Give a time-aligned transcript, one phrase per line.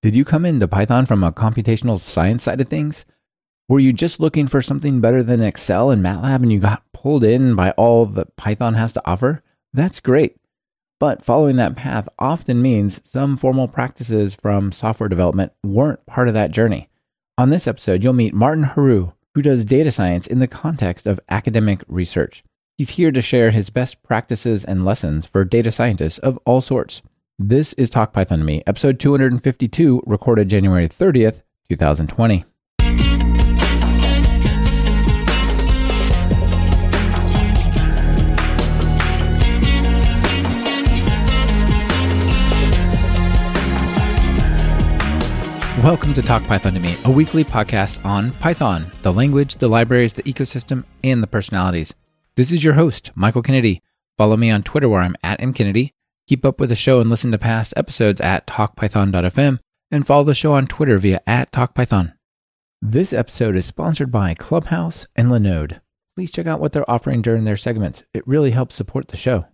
[0.00, 3.04] Did you come into Python from a computational science side of things?
[3.68, 7.24] Were you just looking for something better than Excel and MATLAB and you got pulled
[7.24, 9.42] in by all that Python has to offer?
[9.72, 10.36] That's great.
[11.00, 16.34] But following that path often means some formal practices from software development weren't part of
[16.34, 16.88] that journey.
[17.36, 21.18] On this episode, you'll meet Martin Héroux, who does data science in the context of
[21.28, 22.44] academic research.
[22.76, 27.02] He's here to share his best practices and lessons for data scientists of all sorts.
[27.40, 32.44] This is Talk Python to Me, episode 252, recorded January 30th, 2020.
[45.80, 50.12] Welcome to Talk Python to Me, a weekly podcast on Python, the language, the libraries,
[50.12, 51.94] the ecosystem, and the personalities.
[52.34, 53.80] This is your host, Michael Kennedy.
[54.16, 55.92] Follow me on Twitter where I'm at mkennedy.
[56.28, 59.60] Keep up with the show and listen to past episodes at talkpython.fm
[59.90, 62.12] and follow the show on Twitter via at talkpython.
[62.82, 65.80] This episode is sponsored by Clubhouse and Linode.
[66.14, 68.02] Please check out what they're offering during their segments.
[68.12, 69.46] It really helps support the show.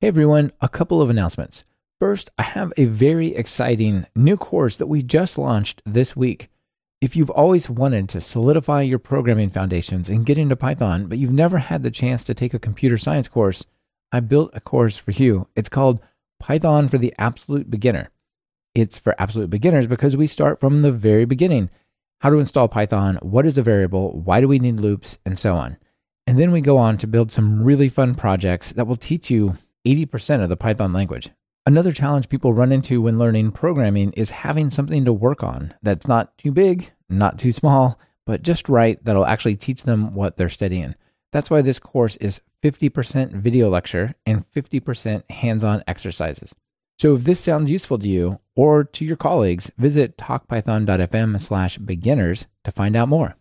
[0.00, 1.64] Hey everyone, a couple of announcements.
[1.98, 6.48] First, I have a very exciting new course that we just launched this week.
[7.02, 11.30] If you've always wanted to solidify your programming foundations and get into Python, but you've
[11.30, 13.66] never had the chance to take a computer science course,
[14.12, 15.46] I built a course for you.
[15.54, 16.00] It's called
[16.40, 18.10] Python for the Absolute Beginner.
[18.74, 21.70] It's for absolute beginners because we start from the very beginning.
[22.20, 25.56] How to install Python, what is a variable, why do we need loops, and so
[25.56, 25.76] on.
[26.26, 29.56] And then we go on to build some really fun projects that will teach you
[29.86, 31.30] 80% of the Python language.
[31.66, 36.06] Another challenge people run into when learning programming is having something to work on that's
[36.06, 40.48] not too big, not too small, but just right that'll actually teach them what they're
[40.48, 40.94] studying.
[41.32, 46.54] That's why this course is 50% video lecture and 50% hands on exercises.
[46.98, 52.46] So if this sounds useful to you or to your colleagues, visit talkpython.fm slash beginners
[52.64, 53.36] to find out more.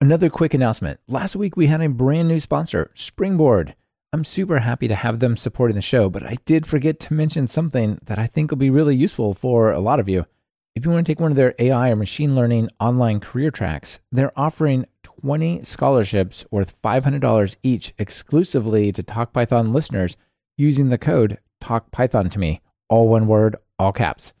[0.00, 1.00] Another quick announcement.
[1.08, 3.74] Last week we had a brand new sponsor, Springboard.
[4.12, 7.48] I'm super happy to have them supporting the show, but I did forget to mention
[7.48, 10.26] something that I think will be really useful for a lot of you.
[10.76, 14.00] If you want to take one of their AI or machine learning online career tracks,
[14.12, 20.18] they're offering 20 scholarships worth $500 each exclusively to Talk Python listeners
[20.58, 22.60] using the code TalkPython to me,
[22.90, 24.34] all one word, all caps.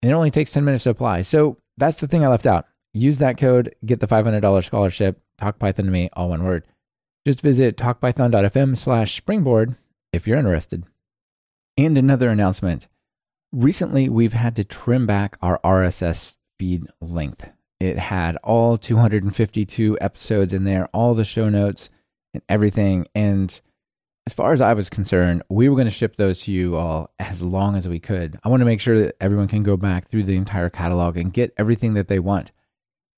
[0.00, 1.20] And it only takes 10 minutes to apply.
[1.22, 2.64] So that's the thing I left out.
[2.94, 6.64] Use that code, get the $500 scholarship, Talk Python to me, all one word.
[7.26, 9.76] Just visit talkpython.fm slash springboard
[10.10, 10.84] if you're interested.
[11.76, 12.88] And another announcement.
[13.52, 17.48] Recently, we've had to trim back our RSS feed length.
[17.78, 21.90] It had all 252 episodes in there, all the show notes
[22.34, 23.06] and everything.
[23.14, 23.58] And
[24.26, 27.10] as far as I was concerned, we were going to ship those to you all
[27.18, 28.38] as long as we could.
[28.42, 31.32] I want to make sure that everyone can go back through the entire catalog and
[31.32, 32.50] get everything that they want.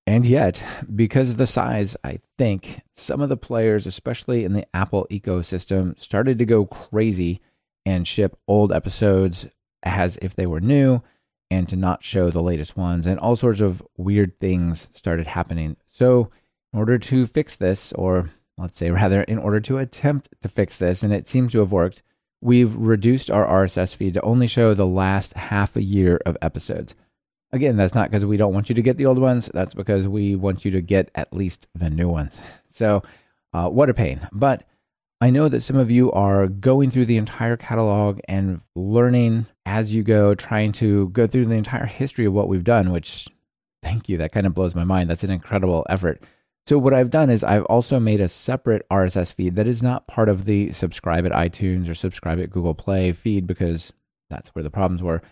[0.07, 4.67] And yet, because of the size, I think some of the players, especially in the
[4.75, 7.41] Apple ecosystem, started to go crazy
[7.85, 9.47] and ship old episodes
[9.83, 11.03] as if they were new
[11.51, 13.07] and to not show the latest ones.
[13.07, 15.77] And all sorts of weird things started happening.
[15.89, 16.31] So,
[16.73, 20.77] in order to fix this, or let's say rather, in order to attempt to fix
[20.77, 22.03] this, and it seems to have worked,
[22.41, 26.95] we've reduced our RSS feed to only show the last half a year of episodes.
[27.51, 29.51] Again, that's not because we don't want you to get the old ones.
[29.55, 32.39] That's because we want you to get at least the new ones.
[32.71, 33.03] So,
[33.53, 34.29] uh, what a pain.
[34.31, 34.63] But
[35.21, 39.93] I know that some of you are going through the entire catalog and learning as
[39.93, 43.27] you go, trying to go through the entire history of what we've done, which,
[43.83, 45.11] thank you, that kind of blows my mind.
[45.11, 46.23] That's an incredible effort.
[46.69, 50.07] So, what I've done is I've also made a separate RSS feed that is not
[50.07, 53.93] part of the subscribe at iTunes or subscribe at Google Play feed because
[54.31, 55.23] that's where the problems were.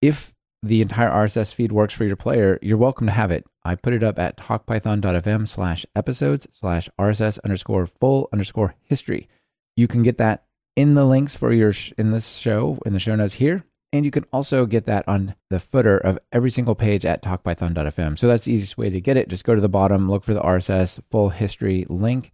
[0.00, 3.46] If the entire RSS feed works for your player, you're welcome to have it.
[3.64, 9.28] I put it up at talkpython.fm slash episodes slash RSS underscore full underscore history.
[9.76, 12.98] You can get that in the links for your sh- in this show in the
[12.98, 16.74] show notes here, and you can also get that on the footer of every single
[16.74, 18.18] page at talkpython.fm.
[18.18, 19.28] So that's the easiest way to get it.
[19.28, 22.32] Just go to the bottom, look for the RSS full history link,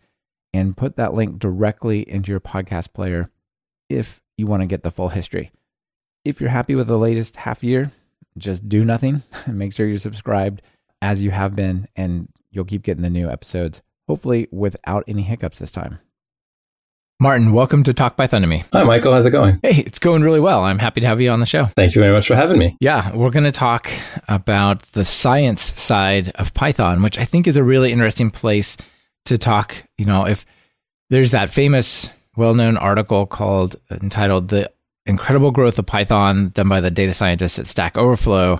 [0.54, 3.30] and put that link directly into your podcast player
[3.90, 5.52] if you want to get the full history.
[6.24, 7.92] If you're happy with the latest half year,
[8.38, 9.22] just do nothing.
[9.46, 10.62] And make sure you're subscribed
[11.02, 15.58] as you have been, and you'll keep getting the new episodes, hopefully without any hiccups
[15.58, 15.98] this time.
[17.20, 18.64] Martin, welcome to Talk Python to me.
[18.72, 19.12] Hi, Michael.
[19.12, 19.60] How's it going?
[19.62, 20.64] Hey, it's going really well.
[20.64, 21.66] I'm happy to have you on the show.
[21.76, 22.76] Thank you very much for having me.
[22.80, 23.88] Yeah, we're going to talk
[24.26, 28.76] about the science side of Python, which I think is a really interesting place
[29.26, 29.84] to talk.
[29.96, 30.44] You know, if
[31.08, 34.72] there's that famous, well known article called entitled The
[35.06, 38.58] incredible growth of Python done by the data scientists at Stack Overflow.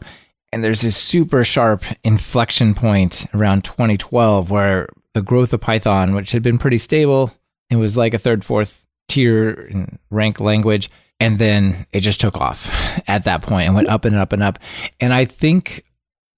[0.52, 6.32] And there's this super sharp inflection point around 2012 where the growth of Python, which
[6.32, 7.32] had been pretty stable,
[7.70, 10.90] it was like a third, fourth tier rank language.
[11.20, 14.42] And then it just took off at that point and went up and up and
[14.42, 14.58] up.
[15.00, 15.84] And I think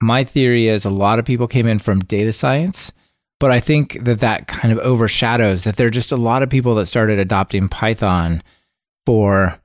[0.00, 2.92] my theory is a lot of people came in from data science,
[3.40, 6.50] but I think that that kind of overshadows that there are just a lot of
[6.50, 8.42] people that started adopting Python
[9.04, 9.58] for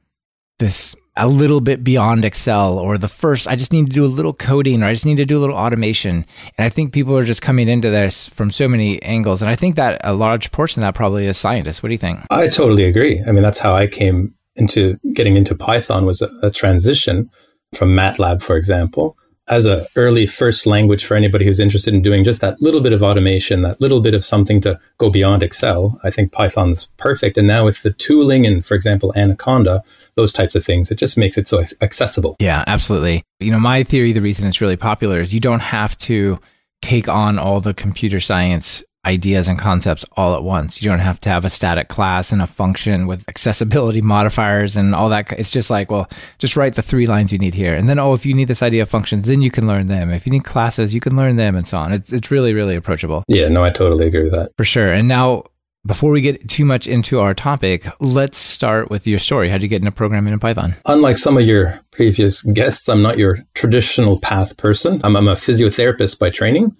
[0.61, 4.07] this a little bit beyond Excel or the first, I just need to do a
[4.07, 6.25] little coding or I just need to do a little automation.
[6.57, 9.41] And I think people are just coming into this from so many angles.
[9.41, 11.83] And I think that a large portion of that probably is scientists.
[11.83, 12.21] What do you think?
[12.29, 13.21] I totally agree.
[13.27, 17.29] I mean, that's how I came into getting into Python was a, a transition
[17.75, 19.17] from MATLAB, for example
[19.51, 22.93] as a early first language for anybody who's interested in doing just that little bit
[22.93, 27.37] of automation, that little bit of something to go beyond Excel, I think Python's perfect.
[27.37, 29.83] And now with the tooling and, for example, Anaconda,
[30.15, 32.37] those types of things, it just makes it so accessible.
[32.39, 33.23] Yeah, absolutely.
[33.41, 36.39] You know, my theory, the reason it's really popular is you don't have to
[36.81, 40.81] take on all the computer science ideas and concepts all at once.
[40.81, 44.93] You don't have to have a static class and a function with accessibility modifiers and
[44.93, 45.31] all that.
[45.33, 47.73] It's just like, well, just write the three lines you need here.
[47.73, 50.11] And then, oh, if you need this idea of functions, then you can learn them.
[50.11, 51.93] If you need classes, you can learn them and so on.
[51.93, 53.23] It's, it's really, really approachable.
[53.27, 54.51] Yeah, no, I totally agree with that.
[54.57, 54.91] For sure.
[54.91, 55.45] And now,
[55.85, 59.49] before we get too much into our topic, let's start with your story.
[59.49, 60.75] How did you get into programming in Python?
[60.85, 65.01] Unlike some of your previous guests, I'm not your traditional path person.
[65.03, 66.75] I'm, I'm a physiotherapist by training.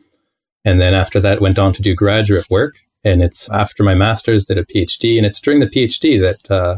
[0.66, 2.76] And then after that, went on to do graduate work.
[3.04, 5.18] And it's after my master's, did a PhD.
[5.18, 6.78] And it's during the PhD that uh,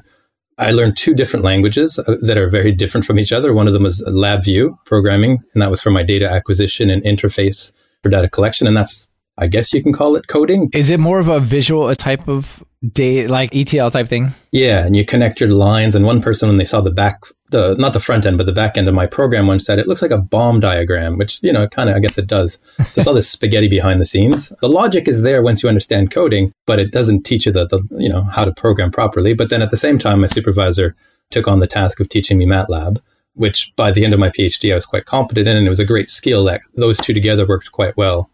[0.57, 3.53] I learned two different languages uh, that are very different from each other.
[3.53, 7.73] One of them was LabVIEW programming, and that was for my data acquisition and interface
[8.01, 8.67] for data collection.
[8.67, 9.07] And that's
[9.37, 10.69] I guess you can call it coding.
[10.73, 14.33] Is it more of a visual a type of day like ETL type thing?
[14.51, 15.95] Yeah, and you connect your lines.
[15.95, 17.19] And one person, when they saw the back,
[17.53, 19.87] the not the front end, but the back end of my program, once said it
[19.87, 22.59] looks like a bomb diagram, which you know, kind of, I guess it does.
[22.91, 24.49] So it's all this spaghetti behind the scenes.
[24.59, 27.81] The logic is there once you understand coding, but it doesn't teach you the, the
[27.91, 29.33] you know how to program properly.
[29.33, 30.95] But then at the same time, my supervisor
[31.31, 32.99] took on the task of teaching me MATLAB
[33.35, 35.79] which by the end of my PhD I was quite competent in, and it was
[35.79, 38.29] a great skill that those two together worked quite well.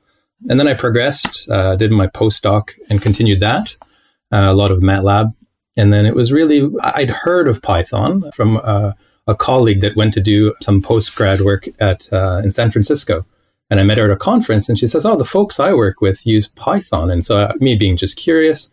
[0.47, 3.75] And then I progressed, uh, did my postdoc and continued that,
[4.31, 5.33] uh, a lot of MATLAB.
[5.75, 8.93] And then it was really, I'd heard of Python from uh,
[9.29, 13.25] a colleague that went to do some post grad work at uh, in San Francisco.
[13.69, 16.01] And I met her at a conference and she says, Oh, the folks I work
[16.01, 17.11] with use Python.
[17.11, 18.67] And so, uh, me being just curious,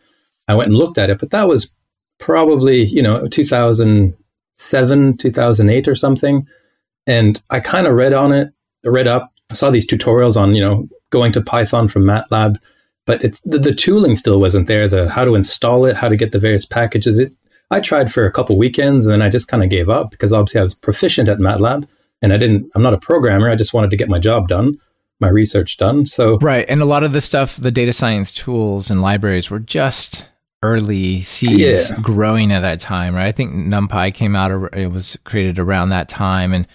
[0.48, 1.18] I went and looked at it.
[1.18, 1.70] But that was
[2.18, 6.46] probably, you know, 2007, 2008 or something.
[7.06, 8.48] And I kind of read on it,
[8.82, 12.56] read up, I saw these tutorials on, you know, going to Python from MATLAB,
[13.04, 14.88] but it's the, the tooling still wasn't there.
[14.88, 17.18] The how to install it, how to get the various packages.
[17.18, 17.32] It
[17.70, 20.32] I tried for a couple weekends and then I just kind of gave up because
[20.32, 21.86] obviously I was proficient at MATLAB
[22.22, 22.70] and I didn't.
[22.74, 23.50] I'm not a programmer.
[23.50, 24.78] I just wanted to get my job done,
[25.20, 26.06] my research done.
[26.06, 29.58] So right, and a lot of the stuff, the data science tools and libraries were
[29.58, 30.24] just
[30.62, 31.96] early seeds yeah.
[32.00, 33.26] growing at that time, right?
[33.26, 34.50] I think NumPy came out.
[34.74, 36.66] It was created around that time, and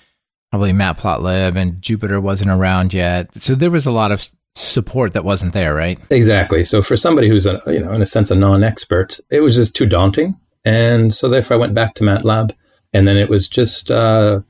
[0.51, 3.29] probably Matplotlib and Jupyter wasn't around yet.
[3.41, 5.97] So there was a lot of support that wasn't there, right?
[6.09, 6.63] Exactly.
[6.63, 9.75] So for somebody who's a, you know in a sense a non-expert, it was just
[9.75, 12.51] too daunting, and so therefore I went back to MATLAB,
[12.93, 14.41] and then it was just uh,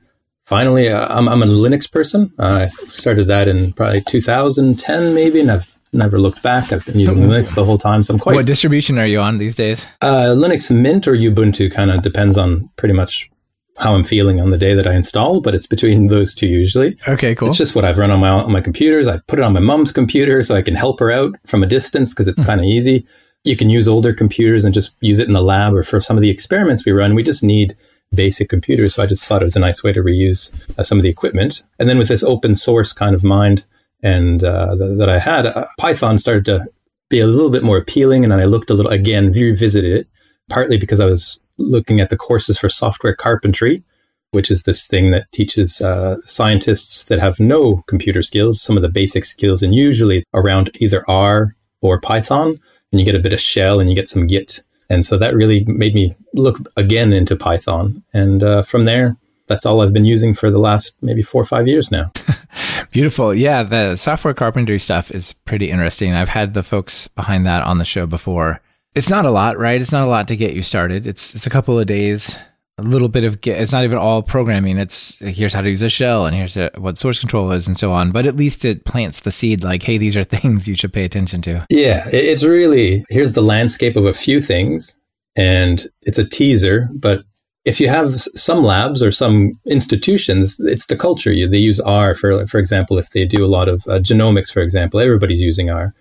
[0.44, 2.32] finally uh, I'm, I'm a Linux person.
[2.38, 6.72] I started that in probably 2010 maybe, and I've never looked back.
[6.72, 8.36] I've been using Linux the whole time, so I'm quite.
[8.36, 9.86] What distribution are you on these days?
[10.00, 13.30] Uh, Linux Mint or Ubuntu kind of depends on pretty much
[13.78, 16.96] how I'm feeling on the day that I install, but it's between those two usually.
[17.08, 17.48] Okay, cool.
[17.48, 19.08] It's just what I've run on my on my computers.
[19.08, 21.66] I put it on my mom's computer so I can help her out from a
[21.66, 22.46] distance because it's mm.
[22.46, 23.06] kind of easy.
[23.44, 26.16] You can use older computers and just use it in the lab or for some
[26.16, 27.14] of the experiments we run.
[27.14, 27.76] We just need
[28.14, 30.98] basic computers, so I just thought it was a nice way to reuse uh, some
[30.98, 31.62] of the equipment.
[31.78, 33.64] And then with this open source kind of mind
[34.02, 36.66] and uh, th- that I had, uh, Python started to
[37.08, 38.22] be a little bit more appealing.
[38.24, 40.08] And then I looked a little again, revisited it,
[40.48, 43.82] partly because I was looking at the courses for software carpentry,
[44.30, 48.82] which is this thing that teaches uh, scientists that have no computer skills some of
[48.82, 52.60] the basic skills, and usually around either R or Python.
[52.92, 54.60] And you get a bit of shell and you get some Git.
[54.90, 58.02] And so that really made me look again into Python.
[58.12, 61.46] And uh, from there, that's all I've been using for the last maybe four or
[61.46, 62.12] five years now.
[62.90, 63.34] Beautiful.
[63.34, 66.12] Yeah, the software carpentry stuff is pretty interesting.
[66.14, 68.60] I've had the folks behind that on the show before
[68.94, 69.80] it's not a lot, right?
[69.80, 71.06] It's not a lot to get you started.
[71.06, 72.36] It's it's a couple of days,
[72.84, 73.38] a little bit of.
[73.46, 74.78] It's not even all programming.
[74.78, 77.78] It's here's how to use a shell, and here's a, what source control is, and
[77.78, 78.12] so on.
[78.12, 81.04] But at least it plants the seed, like, hey, these are things you should pay
[81.04, 81.66] attention to.
[81.70, 84.94] Yeah, it's really here's the landscape of a few things,
[85.36, 87.24] and it's a teaser, but
[87.64, 91.32] if you have some labs or some institutions, it's the culture.
[91.48, 94.60] They use R for, for example, if they do a lot of uh, genomics, for
[94.60, 95.94] example, everybody's using R.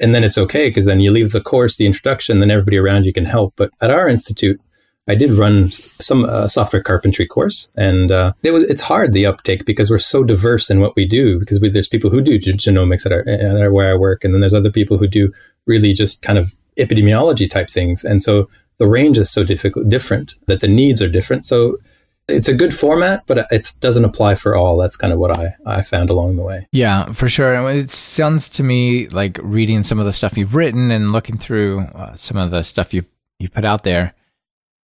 [0.00, 3.06] And then it's okay because then you leave the course, the introduction, then everybody around
[3.06, 3.54] you can help.
[3.56, 4.60] But at our institute,
[5.06, 9.26] I did run some uh, software carpentry course, and uh, it was it's hard the
[9.26, 11.38] uptake because we're so diverse in what we do.
[11.38, 14.32] Because we, there's people who do genomics at, our, at our, where I work, and
[14.32, 15.30] then there's other people who do
[15.66, 20.34] really just kind of epidemiology type things, and so the range is so difficult, different
[20.46, 21.44] that the needs are different.
[21.44, 21.76] So
[22.26, 24.78] it's a good format, but it doesn't apply for all.
[24.78, 26.66] That's kind of what I, I found along the way.
[26.72, 27.68] Yeah, for sure.
[27.68, 31.80] It sounds to me like reading some of the stuff you've written and looking through
[31.80, 33.04] uh, some of the stuff you
[33.38, 34.14] you've put out there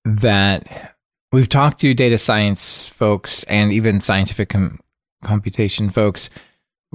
[0.04, 0.96] that
[1.32, 4.80] we've talked to data science folks and even scientific com-
[5.22, 6.30] computation folks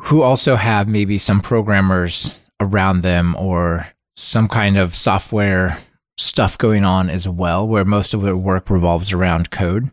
[0.01, 5.77] who also have maybe some programmers around them or some kind of software
[6.17, 9.91] stuff going on as well, where most of their work revolves around code.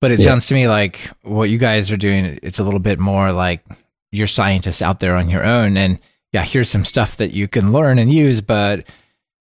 [0.00, 0.26] But it yeah.
[0.26, 3.64] sounds to me like what you guys are doing, it's a little bit more like
[4.12, 5.76] you're scientists out there on your own.
[5.76, 5.98] And
[6.32, 8.40] yeah, here's some stuff that you can learn and use.
[8.40, 8.84] But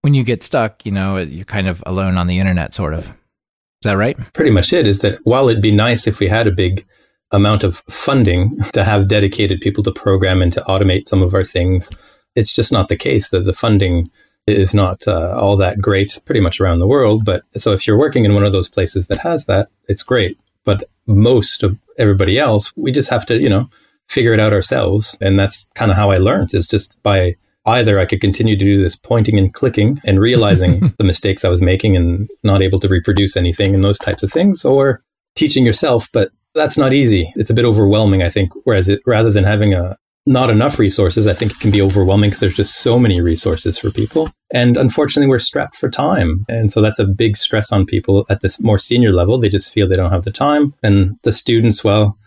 [0.02, 3.08] when you get stuck, you know, you're kind of alone on the internet, sort of.
[3.08, 4.18] Is that right?
[4.34, 6.86] Pretty much it is that while it'd be nice if we had a big
[7.32, 11.44] amount of funding to have dedicated people to program and to automate some of our
[11.44, 11.90] things,
[12.36, 14.10] it's just not the case that the funding
[14.48, 17.26] is not uh, all that great pretty much around the world.
[17.26, 20.40] But so if you're working in one of those places that has that, it's great.
[20.64, 23.70] But most of everybody else, we just have to, you know,
[24.08, 25.18] figure it out ourselves.
[25.20, 27.36] And that's kind of how I learned is just by
[27.68, 31.50] either I could continue to do this pointing and clicking and realizing the mistakes I
[31.50, 35.04] was making and not able to reproduce anything and those types of things, or
[35.36, 36.10] teaching yourself.
[36.12, 37.32] But that's not easy.
[37.36, 38.52] It's a bit overwhelming, I think.
[38.64, 42.30] Whereas it, rather than having a, not enough resources, I think it can be overwhelming
[42.30, 44.30] because there's just so many resources for people.
[44.52, 46.46] And unfortunately, we're strapped for time.
[46.50, 49.38] And so that's a big stress on people at this more senior level.
[49.38, 50.74] They just feel they don't have the time.
[50.84, 52.18] And the students, well,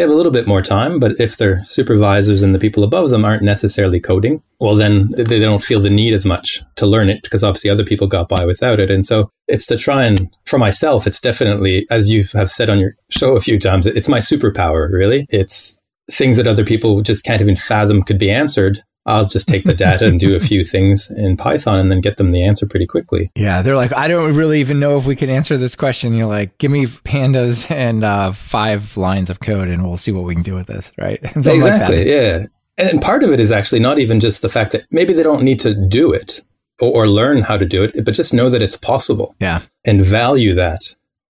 [0.00, 3.10] they have a little bit more time, but if their supervisors and the people above
[3.10, 7.10] them aren't necessarily coding, well, then they don't feel the need as much to learn
[7.10, 8.90] it because obviously other people got by without it.
[8.90, 12.78] And so it's to try and, for myself, it's definitely, as you have said on
[12.78, 15.26] your show a few times, it's my superpower, really.
[15.28, 15.78] It's
[16.10, 18.82] things that other people just can't even fathom could be answered.
[19.10, 22.16] I'll just take the data and do a few things in Python and then get
[22.16, 23.30] them the answer pretty quickly.
[23.34, 26.14] Yeah, they're like, I don't really even know if we can answer this question.
[26.14, 30.24] You're like, give me pandas and uh, five lines of code, and we'll see what
[30.24, 31.18] we can do with this, right?
[31.36, 31.98] exactly.
[31.98, 32.46] Like yeah,
[32.78, 35.42] and part of it is actually not even just the fact that maybe they don't
[35.42, 36.40] need to do it
[36.80, 39.34] or, or learn how to do it, but just know that it's possible.
[39.40, 40.82] Yeah, and value that.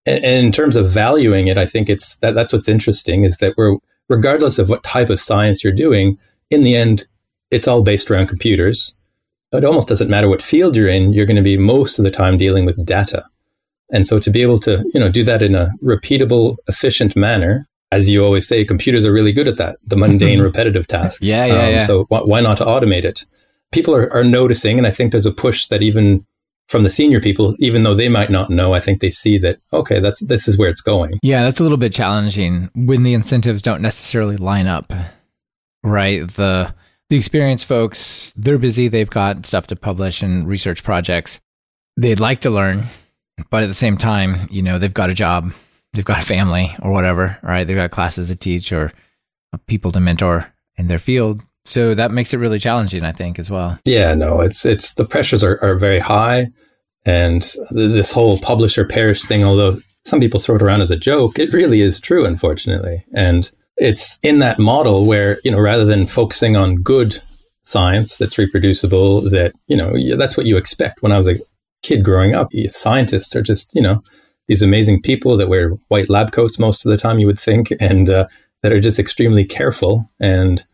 [0.07, 3.39] And, and in terms of valuing it, I think it's that that's what's interesting is
[3.39, 3.77] that we're
[4.09, 6.19] regardless of what type of science you're doing,
[6.51, 7.07] in the end,
[7.51, 8.95] it's all based around computers.
[9.53, 12.11] It almost doesn't matter what field you're in, you're going to be most of the
[12.11, 13.25] time dealing with data.
[13.93, 17.69] And so to be able to, you know, do that in a repeatable, efficient manner,
[17.93, 21.21] as you always say, computers are really good at that, the mundane, repetitive tasks.
[21.21, 21.87] Yeah, yeah, um, yeah.
[21.87, 23.25] So wh- why not automate it?
[23.73, 26.25] People are, are noticing, and I think there's a push that even
[26.69, 29.59] from the senior people, even though they might not know, I think they see that
[29.73, 31.19] okay, that's this is where it's going.
[31.23, 34.93] Yeah, that's a little bit challenging when the incentives don't necessarily line up.
[35.83, 36.29] Right?
[36.29, 36.75] The
[37.11, 41.41] the experienced folks, they're busy, they've got stuff to publish and research projects.
[41.97, 42.85] They'd like to learn,
[43.51, 45.53] but at the same time, you know, they've got a job,
[45.93, 47.67] they've got a family or whatever, right?
[47.67, 48.93] They've got classes to teach or
[49.67, 51.43] people to mentor in their field.
[51.65, 53.79] So that makes it really challenging, I think, as well.
[53.85, 56.49] Yeah, no, it's it's the pressures are, are very high.
[57.05, 61.39] And this whole publisher perish thing, although some people throw it around as a joke,
[61.39, 63.05] it really is true, unfortunately.
[63.15, 67.21] And it's in that model where, you know, rather than focusing on good
[67.65, 71.03] science that's reproducible, that, you know, that's what you expect.
[71.03, 71.41] When I was a
[71.83, 74.03] kid growing up, scientists are just, you know,
[74.49, 77.73] these amazing people that wear white lab coats most of the time, you would think,
[77.81, 78.27] and uh,
[78.63, 80.09] that are just extremely careful.
[80.21, 80.65] And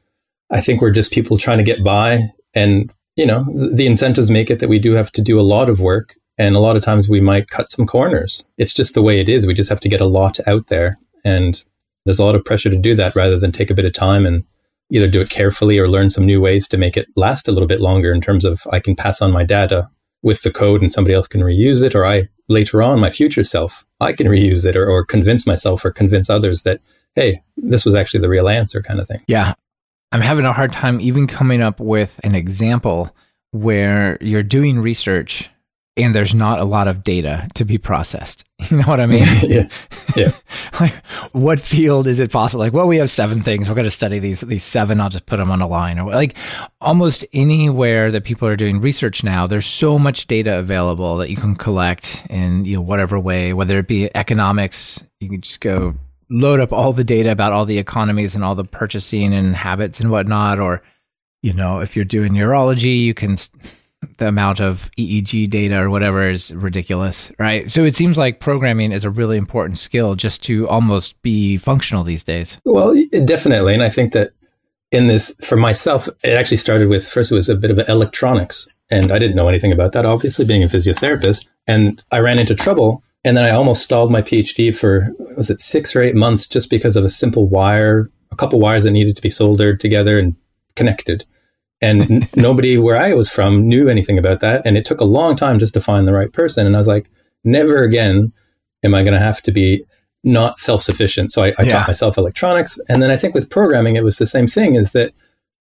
[0.50, 2.20] I think we're just people trying to get by.
[2.54, 5.70] And you know, the incentives make it that we do have to do a lot
[5.70, 6.14] of work.
[6.38, 8.44] And a lot of times we might cut some corners.
[8.58, 9.46] It's just the way it is.
[9.46, 10.98] We just have to get a lot out there.
[11.24, 11.62] And
[12.06, 14.24] there's a lot of pressure to do that rather than take a bit of time
[14.24, 14.44] and
[14.90, 17.66] either do it carefully or learn some new ways to make it last a little
[17.66, 19.90] bit longer in terms of I can pass on my data
[20.22, 23.44] with the code and somebody else can reuse it, or I later on, my future
[23.44, 26.80] self, I can reuse it or, or convince myself or convince others that,
[27.14, 29.22] hey, this was actually the real answer kind of thing.
[29.26, 29.54] Yeah.
[30.12, 33.14] I'm having a hard time even coming up with an example
[33.50, 35.50] where you're doing research
[35.96, 38.44] and there's not a lot of data to be processed.
[38.70, 39.22] You know what I mean?
[39.42, 39.68] yeah.
[40.16, 40.32] Yeah.
[40.80, 40.94] like,
[41.32, 42.60] what field is it possible?
[42.60, 43.68] Like, well, we have seven things.
[43.68, 44.98] We're going to study these these seven.
[44.98, 46.34] I'll just put them on a line, or like
[46.80, 49.46] almost anywhere that people are doing research now.
[49.46, 53.78] There's so much data available that you can collect in you know whatever way, whether
[53.78, 55.04] it be economics.
[55.20, 55.94] You can just go
[56.30, 60.00] load up all the data about all the economies and all the purchasing and habits
[60.00, 60.82] and whatnot, or
[61.42, 63.36] you know, if you're doing neurology, you can
[64.18, 67.70] the amount of EEG data or whatever is ridiculous, right?
[67.70, 72.04] So it seems like programming is a really important skill just to almost be functional
[72.04, 72.58] these days.
[72.64, 73.74] Well, definitely.
[73.74, 74.32] And I think that
[74.92, 78.68] in this, for myself, it actually started with first, it was a bit of electronics.
[78.90, 81.46] And I didn't know anything about that, obviously, being a physiotherapist.
[81.66, 83.02] And I ran into trouble.
[83.24, 86.70] And then I almost stalled my PhD for, was it six or eight months just
[86.70, 90.36] because of a simple wire, a couple wires that needed to be soldered together and
[90.76, 91.26] connected
[91.80, 94.62] and n- nobody where I was from knew anything about that.
[94.64, 96.66] And it took a long time just to find the right person.
[96.66, 97.10] And I was like,
[97.44, 98.32] never again
[98.82, 99.84] am I going to have to be
[100.24, 101.30] not self sufficient.
[101.30, 101.72] So I, I yeah.
[101.72, 102.78] taught myself electronics.
[102.88, 105.12] And then I think with programming, it was the same thing is that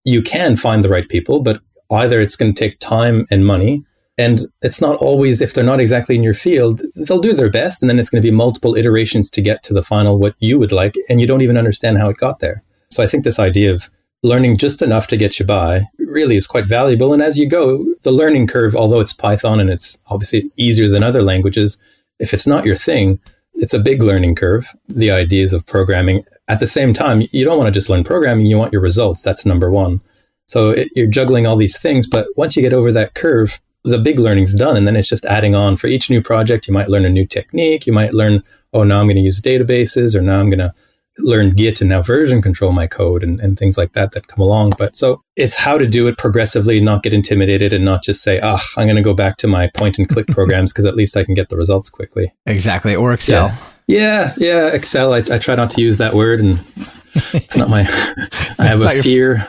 [0.03, 1.59] you can find the right people, but
[1.91, 3.83] either it's going to take time and money.
[4.17, 7.81] And it's not always, if they're not exactly in your field, they'll do their best.
[7.81, 10.57] And then it's going to be multiple iterations to get to the final what you
[10.57, 10.95] would like.
[11.09, 12.63] And you don't even understand how it got there.
[12.89, 13.89] So I think this idea of
[14.25, 17.13] learning just enough to get you by really is quite valuable.
[17.13, 21.03] And as you go, the learning curve, although it's Python and it's obviously easier than
[21.03, 21.77] other languages,
[22.19, 23.19] if it's not your thing,
[23.53, 24.67] it's a big learning curve.
[24.89, 26.25] The ideas of programming.
[26.47, 29.21] At the same time, you don't want to just learn programming, you want your results.
[29.21, 30.01] That's number one.
[30.47, 32.07] So it, you're juggling all these things.
[32.07, 34.75] But once you get over that curve, the big learning's done.
[34.75, 36.67] And then it's just adding on for each new project.
[36.67, 37.85] You might learn a new technique.
[37.85, 40.73] You might learn, oh, now I'm going to use databases or now I'm going to
[41.19, 44.41] learn Git and now version control my code and, and things like that that come
[44.41, 44.73] along.
[44.77, 48.39] But so it's how to do it progressively, not get intimidated and not just say,
[48.41, 50.95] ah, oh, I'm going to go back to my point and click programs because at
[50.95, 52.33] least I can get the results quickly.
[52.45, 52.95] Exactly.
[52.95, 53.47] Or Excel.
[53.87, 54.33] Yeah.
[54.37, 54.65] Yeah.
[54.65, 55.13] yeah Excel.
[55.13, 56.59] I, I, try not to use that word and
[57.33, 57.81] it's not my,
[58.59, 59.45] I have a fear.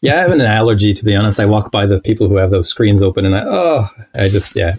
[0.00, 0.16] yeah.
[0.16, 1.40] I have an allergy, to be honest.
[1.40, 4.56] I walk by the people who have those screens open and I, oh, I just,
[4.56, 4.74] yeah.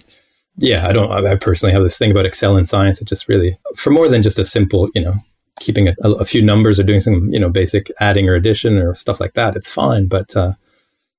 [0.57, 1.11] Yeah, I don't.
[1.11, 3.01] I personally have this thing about Excel and science.
[3.01, 5.15] It just really, for more than just a simple, you know,
[5.59, 8.93] keeping a, a, few numbers or doing some you know basic adding or addition or
[8.95, 10.53] stuff like that it's fine but uh,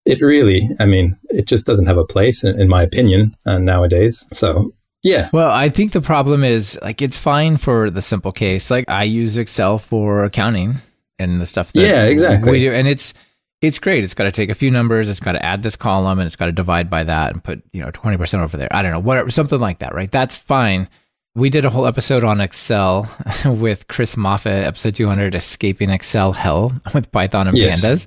[0.05, 3.58] it really i mean it just doesn't have a place in, in my opinion uh,
[3.58, 8.32] nowadays so yeah well i think the problem is like it's fine for the simple
[8.32, 10.75] case like i use excel for accounting
[11.19, 13.15] and the stuff that yeah exactly we do and it's
[13.63, 14.04] it's great.
[14.04, 15.08] It's got to take a few numbers.
[15.08, 17.63] It's got to add this column and it's got to divide by that and put,
[17.73, 18.69] you know, 20% over there.
[18.71, 20.10] I don't know, whatever, something like that, right?
[20.10, 20.89] That's fine
[21.36, 26.72] we did a whole episode on Excel with Chris Moffitt, episode 200, Escaping Excel Hell
[26.94, 27.84] with Python and yes.
[27.84, 28.06] Pandas.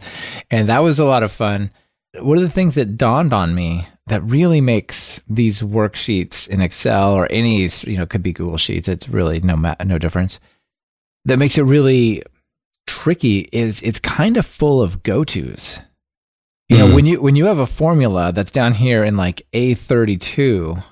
[0.50, 1.70] And that was a lot of fun.
[2.20, 7.14] One of the things that dawned on me that really makes these worksheets in Excel
[7.14, 10.40] or any, you know, could be Google Sheets, it's really no, ma- no difference,
[11.26, 12.24] that makes it really
[12.88, 15.78] tricky is it's kind of full of go tos.
[16.68, 16.80] You mm.
[16.80, 20.84] know, when you when you have a formula that's down here in like A32,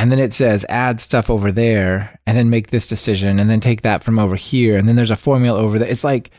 [0.00, 3.60] and then it says add stuff over there and then make this decision and then
[3.60, 4.78] take that from over here.
[4.78, 5.88] And then there's a formula over there.
[5.88, 6.30] It's like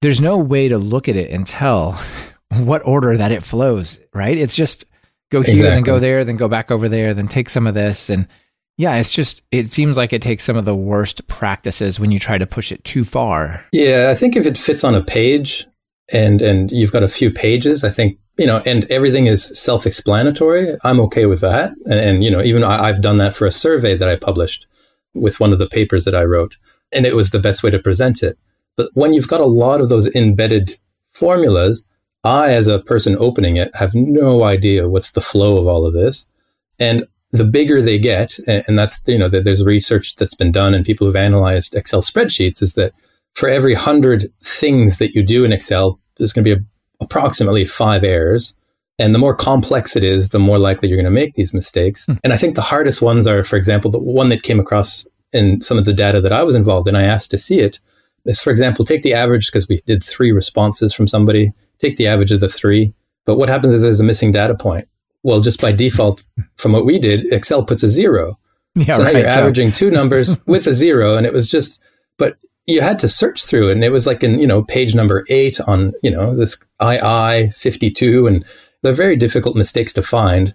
[0.00, 2.00] there's no way to look at it and tell
[2.50, 4.38] what order that it flows right?
[4.38, 4.84] It's just
[5.32, 5.74] go here exactly.
[5.74, 8.10] then go there then go back over there then take some of this.
[8.10, 8.28] And
[8.78, 12.20] yeah it's just it seems like it takes some of the worst practices when you
[12.20, 13.66] try to push it too far.
[13.72, 15.66] Yeah i think if it fits on a page
[16.12, 20.78] and and you've got a few pages i think you know, and everything is self-explanatory.
[20.82, 23.52] I'm okay with that, and, and you know, even I, I've done that for a
[23.52, 24.66] survey that I published
[25.12, 26.56] with one of the papers that I wrote,
[26.90, 28.38] and it was the best way to present it.
[28.76, 30.78] But when you've got a lot of those embedded
[31.12, 31.84] formulas,
[32.24, 35.92] I, as a person opening it, have no idea what's the flow of all of
[35.92, 36.26] this.
[36.78, 40.84] And the bigger they get, and that's, you know, there's research that's been done and
[40.84, 42.92] people who've analyzed Excel spreadsheets is that
[43.34, 46.64] for every hundred things that you do in Excel, there's going to be a
[47.00, 48.54] approximately five errors.
[48.98, 52.04] And the more complex it is, the more likely you're going to make these mistakes.
[52.04, 52.14] Hmm.
[52.22, 55.62] And I think the hardest ones are, for example, the one that came across in
[55.62, 57.80] some of the data that I was involved in, I asked to see it,
[58.26, 62.08] is, for example, take the average because we did three responses from somebody, take the
[62.08, 62.92] average of the three.
[63.24, 64.86] But what happens if there's a missing data point?
[65.22, 66.24] Well, just by default,
[66.56, 68.38] from what we did, Excel puts a zero.
[68.76, 69.14] Yeah, so right.
[69.14, 69.40] now you're so.
[69.40, 71.16] averaging two numbers with a zero.
[71.16, 71.80] And it was just,
[72.18, 72.36] but
[72.66, 75.60] you had to search through and it was like in you know page number eight
[75.62, 78.44] on you know this ii 52 and
[78.82, 80.54] they're very difficult mistakes to find.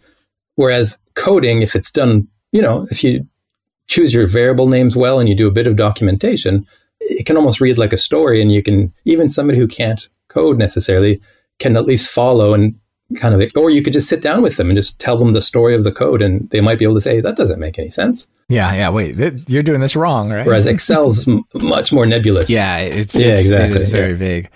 [0.55, 3.27] Whereas coding if it's done you know if you
[3.87, 6.65] choose your variable names well and you do a bit of documentation
[6.99, 10.57] it can almost read like a story and you can even somebody who can't code
[10.57, 11.21] necessarily
[11.59, 12.75] can at least follow and
[13.17, 15.41] kind of, or you could just sit down with them and just tell them the
[15.41, 17.89] story of the code, and they might be able to say that doesn't make any
[17.89, 18.27] sense.
[18.49, 18.89] Yeah, yeah.
[18.89, 20.45] Wait, th- you're doing this wrong, right?
[20.45, 22.49] Whereas Excel's m- much more nebulous.
[22.49, 24.17] yeah, it's Yeah, it's- exactly, very yeah.
[24.17, 24.49] vague.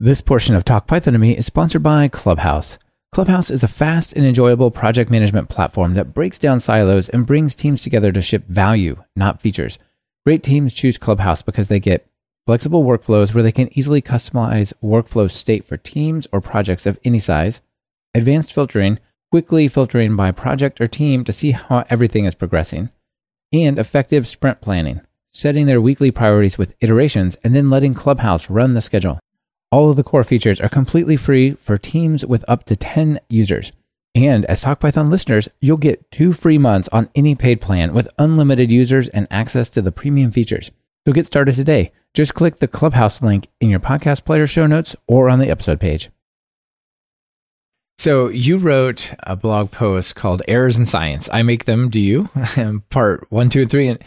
[0.00, 2.78] This portion of Talk Python to Me is sponsored by Clubhouse.
[3.12, 7.54] Clubhouse is a fast and enjoyable project management platform that breaks down silos and brings
[7.54, 9.78] teams together to ship value, not features.
[10.26, 12.06] Great teams choose Clubhouse because they get
[12.46, 17.18] flexible workflows where they can easily customize workflow state for teams or projects of any
[17.18, 17.60] size,
[18.14, 18.98] advanced filtering,
[19.30, 22.90] quickly filtering by project or team to see how everything is progressing,
[23.52, 25.00] and effective sprint planning,
[25.32, 29.18] setting their weekly priorities with iterations and then letting Clubhouse run the schedule.
[29.70, 33.72] All of the core features are completely free for teams with up to 10 users.
[34.14, 38.70] And as TalkPython listeners, you'll get two free months on any paid plan with unlimited
[38.70, 40.70] users and access to the premium features.
[41.06, 41.90] So get started today.
[42.14, 45.80] Just click the Clubhouse link in your podcast player show notes or on the episode
[45.80, 46.10] page.
[47.98, 51.88] So you wrote a blog post called "Errors in Science." I make them.
[51.88, 52.28] Do you?
[52.90, 53.98] part one, two, and three, and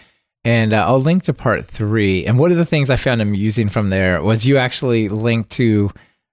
[0.46, 2.26] and uh, I'll link to part three.
[2.26, 5.92] And one of the things I found amusing from there was you actually linked to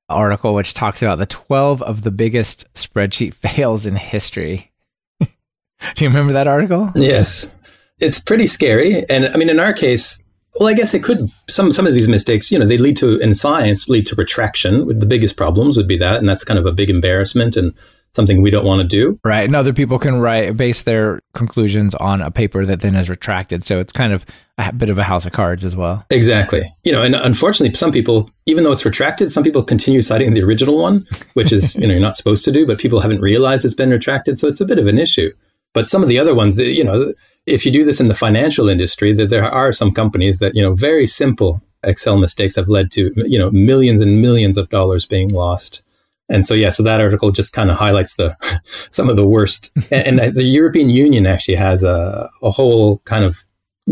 [0.09, 4.71] an article which talks about the twelve of the biggest spreadsheet fails in history.
[5.21, 5.29] Do
[5.97, 6.93] you remember that article?
[6.95, 7.51] Yes.
[7.99, 9.09] It's pretty scary.
[9.09, 10.22] And I mean, in our case,
[10.57, 13.19] well, I guess it could, some, some of these mistakes, you know, they lead to,
[13.19, 14.99] in science, lead to retraction.
[14.99, 16.17] The biggest problems would be that.
[16.17, 17.73] And that's kind of a big embarrassment and
[18.15, 19.19] something we don't want to do.
[19.25, 19.47] Right.
[19.47, 23.65] And other people can write base their conclusions on a paper that then is retracted.
[23.65, 24.27] So it's kind of
[24.59, 26.05] a bit of a house of cards as well.
[26.11, 26.63] Exactly.
[26.85, 30.43] You know, and unfortunately, some people, even though it's retracted, some people continue citing the
[30.43, 33.65] original one, which is, you know, you're not supposed to do, but people haven't realized
[33.65, 34.39] it's been retracted.
[34.39, 35.33] So it's a bit of an issue.
[35.73, 37.13] But some of the other ones, you know,
[37.47, 40.63] if you do this in the financial industry, that there are some companies that, you
[40.63, 45.05] know, very simple Excel mistakes have led to, you know, millions and millions of dollars
[45.05, 45.83] being lost.
[46.29, 48.37] And so, yeah, so that article just kind of highlights the
[48.91, 49.71] some of the worst.
[49.91, 53.39] and, and the European Union actually has a, a whole kind of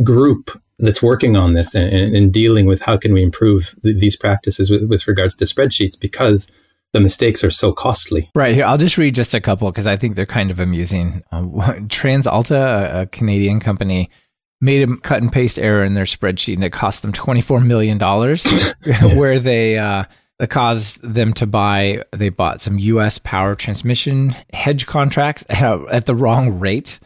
[0.04, 3.98] group that's working on this and, and, and dealing with how can we improve th-
[3.98, 6.48] these practices with, with regards to spreadsheets because
[6.92, 8.30] the mistakes are so costly.
[8.34, 11.22] Right here, I'll just read just a couple because I think they're kind of amusing.
[11.30, 11.52] Um,
[11.88, 14.10] TransAlta, a, a Canadian company,
[14.60, 17.60] made a cut and paste error in their spreadsheet, and it cost them twenty four
[17.60, 18.44] million dollars.
[19.14, 20.04] where they uh,
[20.48, 23.18] caused them to buy, they bought some U.S.
[23.18, 26.98] power transmission hedge contracts at, at the wrong rate.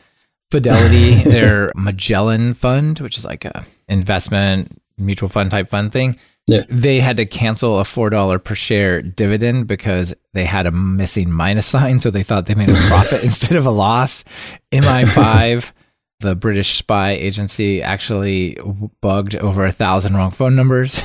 [0.50, 6.16] Fidelity, their Magellan fund, which is like a investment mutual fund type fund thing
[6.46, 6.62] Yeah.
[6.68, 11.30] they had to cancel a four dollar per share dividend because they had a missing
[11.30, 14.24] minus sign, so they thought they made a profit instead of a loss.
[14.72, 15.72] MI5,
[16.20, 18.59] the British spy agency, actually
[19.00, 21.00] bugged over a thousand wrong phone numbers.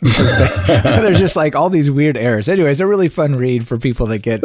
[0.00, 0.10] they,
[0.80, 2.48] there's just like all these weird errors.
[2.48, 4.42] Anyway, it's a really fun read for people that get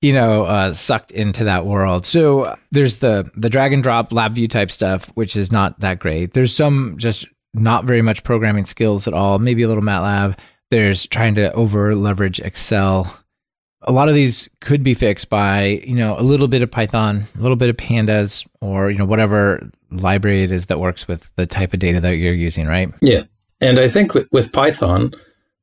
[0.00, 2.06] you know uh, sucked into that world.
[2.06, 5.98] So uh, there's the the drag and drop LabVIEW type stuff, which is not that
[5.98, 6.32] great.
[6.32, 9.38] There's some just not very much programming skills at all.
[9.38, 10.38] Maybe a little MATLAB.
[10.70, 13.14] There's trying to over leverage Excel.
[13.82, 17.26] A lot of these could be fixed by you know a little bit of Python,
[17.36, 21.30] a little bit of Pandas, or you know whatever library it is that works with
[21.36, 22.92] the type of data that you're using, right?
[23.00, 23.22] Yeah.
[23.60, 25.12] And I think with, Python,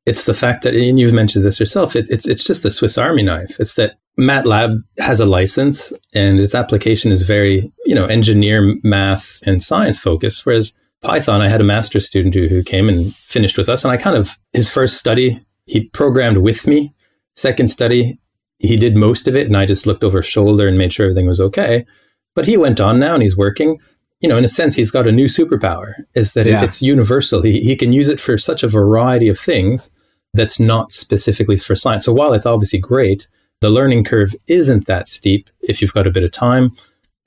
[0.06, 2.96] it's the fact that, and you've mentioned this yourself, it, it's, it's just a Swiss
[2.96, 3.56] Army knife.
[3.58, 9.40] It's that MATLAB has a license and its application is very, you know, engineer, math,
[9.44, 10.46] and science focused.
[10.46, 10.72] Whereas
[11.02, 13.84] Python, I had a master's student who, who came and finished with us.
[13.84, 16.92] And I kind of, his first study, he programmed with me.
[17.36, 18.18] Second study,
[18.58, 19.46] he did most of it.
[19.46, 21.86] And I just looked over his shoulder and made sure everything was okay.
[22.34, 23.78] But he went on now and he's working.
[24.20, 26.62] You know, in a sense, he's got a new superpower is that Yeah.
[26.62, 27.42] it, it's universal.
[27.42, 29.90] He, he can use it for such a variety of things
[30.34, 32.04] that's not specifically for science.
[32.04, 33.28] So while it's obviously great,
[33.60, 36.72] the learning curve isn't that steep if you've got a bit of time.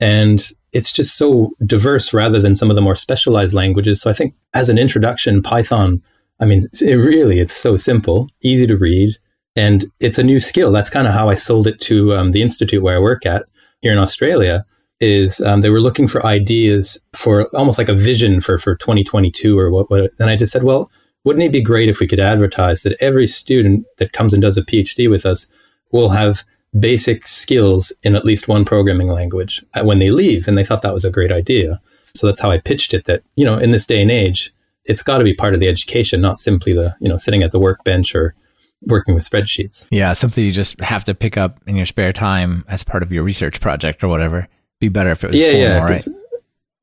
[0.02, 4.00] And it's just so diverse rather than some of the more specialized languages.
[4.00, 6.02] So I think as an introduction, Python,
[6.40, 9.16] I mean, it really, it's so simple, easy to read,
[9.54, 10.72] and it's a new skill.
[10.72, 13.44] That's kind of how I sold it to um, the institute where I work at
[13.80, 14.64] here in Australia.
[14.98, 19.56] Is um, they were looking for ideas for almost like a vision for for 2022
[19.56, 19.88] or what?
[19.88, 20.90] what and I just said, well,
[21.22, 24.58] wouldn't it be great if we could advertise that every student that comes and does
[24.58, 25.46] a PhD with us
[25.92, 26.42] will have
[26.78, 30.48] basic skills in at least one programming language when they leave?
[30.48, 31.80] And they thought that was a great idea.
[32.14, 33.04] So that's how I pitched it.
[33.06, 34.52] That you know, in this day and age,
[34.84, 37.50] it's got to be part of the education, not simply the you know sitting at
[37.52, 38.34] the workbench or
[38.82, 39.86] working with spreadsheets.
[39.90, 43.12] Yeah, something you just have to pick up in your spare time as part of
[43.12, 44.46] your research project or whatever.
[44.80, 45.78] Be better if it was Yeah, yeah.
[45.78, 46.02] right?
[46.04, 46.08] 'cause-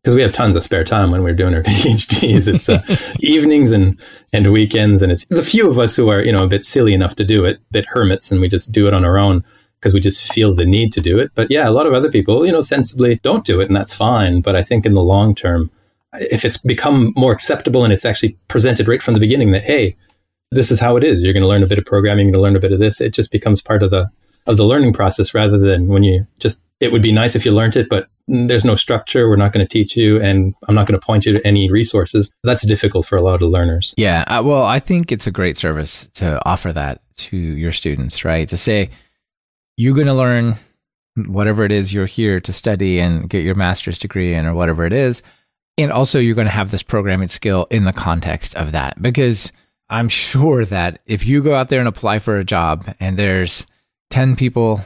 [0.02, 2.48] because we have tons of spare time when we're doing our PhDs.
[2.48, 2.82] It's uh,
[3.20, 4.00] evenings and,
[4.32, 5.02] and weekends.
[5.02, 7.26] And it's the few of us who are, you know, a bit silly enough to
[7.26, 9.44] do it, bit hermits, and we just do it on our own
[9.80, 11.32] because we just feel the need to do it.
[11.36, 13.94] But yeah, a lot of other people, you know, sensibly don't do it, and that's
[13.94, 14.42] fine.
[14.42, 15.72] But I think in the long term,
[16.14, 19.96] if it's become more acceptable and it's actually presented right from the beginning that, hey,
[20.52, 21.22] this is how it is.
[21.22, 22.80] You're going to learn a bit of programming, you're going to learn a bit of
[22.80, 23.00] this.
[23.00, 24.10] It just becomes part of the
[24.48, 27.52] of the learning process rather than when you just it would be nice if you
[27.52, 29.28] learned it, but there's no structure.
[29.28, 31.70] We're not going to teach you, and I'm not going to point you to any
[31.70, 32.32] resources.
[32.44, 33.94] That's difficult for a lot of learners.
[33.98, 34.24] Yeah.
[34.28, 38.48] Uh, well, I think it's a great service to offer that to your students, right?
[38.48, 38.92] To say,
[39.80, 40.58] you're going to learn
[41.28, 44.86] whatever it is you're here to study and get your master's degree in, or whatever
[44.86, 45.22] it is.
[45.78, 49.02] And also, you're going to have this programming skill in the context of that.
[49.02, 49.52] Because
[49.90, 53.66] I'm sure that if you go out there and apply for a job and there's
[54.10, 54.82] 10 people,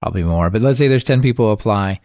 [0.00, 2.00] probably more, but let's say there's 10 people apply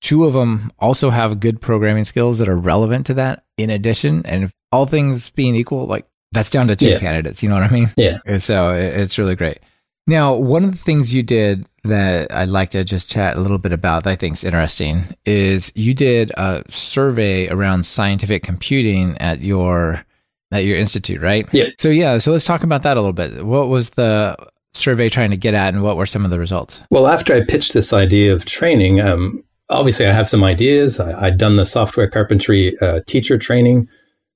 [0.00, 4.24] two of them also have good programming skills that are relevant to that in addition
[4.26, 6.98] and all things being equal like that's down to two yeah.
[6.98, 9.58] candidates you know what i mean yeah and so it's really great
[10.06, 13.58] now one of the things you did that i'd like to just chat a little
[13.58, 19.16] bit about that i think is interesting is you did a survey around scientific computing
[19.18, 20.04] at your
[20.52, 23.44] at your institute right yeah so yeah so let's talk about that a little bit
[23.44, 24.36] what was the
[24.74, 27.40] survey trying to get at and what were some of the results well after i
[27.44, 31.00] pitched this idea of training um, obviously I have some ideas.
[31.00, 33.88] I, had done the software carpentry uh, teacher training.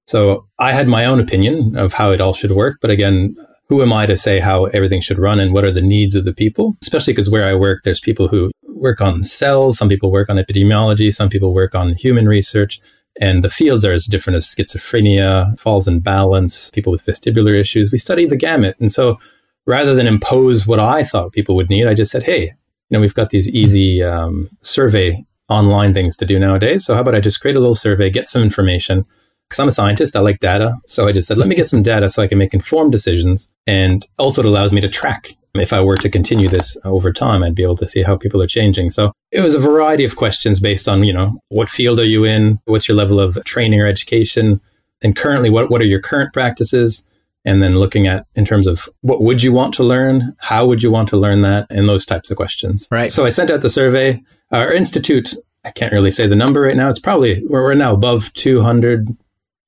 [0.06, 2.78] So I had my own opinion of how it all should work.
[2.80, 3.36] But again,
[3.72, 6.26] who am I to say how everything should run and what are the needs of
[6.26, 6.76] the people?
[6.82, 10.37] Especially because where I work, there's people who work on cells, some people work on
[10.37, 12.82] epidemiology, some people work on human research.
[13.18, 17.90] And the fields are as different as schizophrenia, falls in balance, people with vestibular issues.
[17.90, 18.76] We study the gamut.
[18.78, 19.18] And so
[19.66, 22.52] rather than impose what I thought people would need, I just said, hey, you
[22.90, 26.85] know, we've got these easy um, survey online things to do nowadays.
[26.85, 29.06] So how about I just create a little survey, get some information?
[29.52, 30.78] Because I'm a scientist, I like data.
[30.86, 33.50] So I just said, let me get some data so I can make informed decisions.
[33.66, 35.34] And also it allows me to track.
[35.54, 38.40] If I were to continue this over time, I'd be able to see how people
[38.40, 38.88] are changing.
[38.88, 42.24] So it was a variety of questions based on, you know, what field are you
[42.24, 42.60] in?
[42.64, 44.58] What's your level of training or education?
[45.02, 47.04] And currently, what, what are your current practices?
[47.44, 50.80] and then looking at in terms of what would you want to learn how would
[50.80, 53.62] you want to learn that and those types of questions right so i sent out
[53.62, 55.34] the survey our institute
[55.64, 59.08] i can't really say the number right now it's probably we're, we're now above 200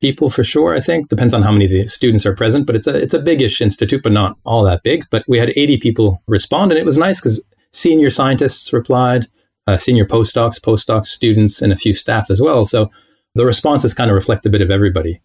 [0.04, 2.76] people for sure i think depends on how many of the students are present but
[2.76, 5.78] it's a it's a bigish institute but not all that big but we had 80
[5.78, 9.26] people respond and it was nice because senior scientists replied
[9.66, 12.90] uh, senior postdocs postdocs students and a few staff as well so
[13.34, 15.22] the responses kind of reflect a bit of everybody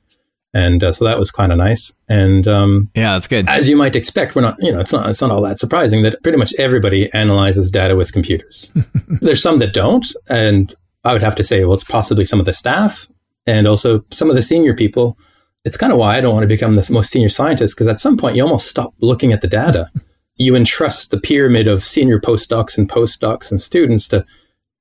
[0.53, 1.93] and uh, so that was kind of nice.
[2.07, 3.47] And um, yeah, that's good.
[3.47, 6.01] As you might expect, we're not, you know, it's not, it's not all that surprising
[6.01, 8.71] that pretty much everybody analyzes data with computers.
[9.21, 12.47] There's some that don't, and I would have to say, well, it's possibly some of
[12.47, 13.07] the staff
[13.45, 15.17] and also some of the senior people.
[15.65, 17.99] It's kind of why I don't want to become the most senior scientist because at
[17.99, 19.89] some point you almost stop looking at the data.
[20.35, 24.25] you entrust the pyramid of senior postdocs and postdocs and students to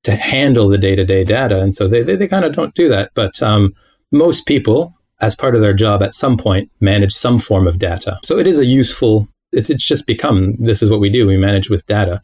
[0.03, 2.73] to handle the day to day data, and so they they, they kind of don't
[2.75, 3.11] do that.
[3.13, 3.73] But um,
[4.11, 8.19] most people as part of their job at some point manage some form of data.
[8.23, 11.27] So it is a useful, it's, it's just become this is what we do.
[11.27, 12.21] We manage with data.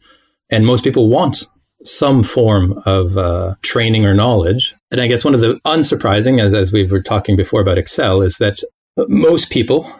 [0.50, 1.46] And most people want
[1.84, 4.74] some form of uh, training or knowledge.
[4.90, 8.22] And I guess one of the unsurprising, as, as we were talking before about Excel,
[8.22, 8.60] is that
[9.08, 9.90] most people,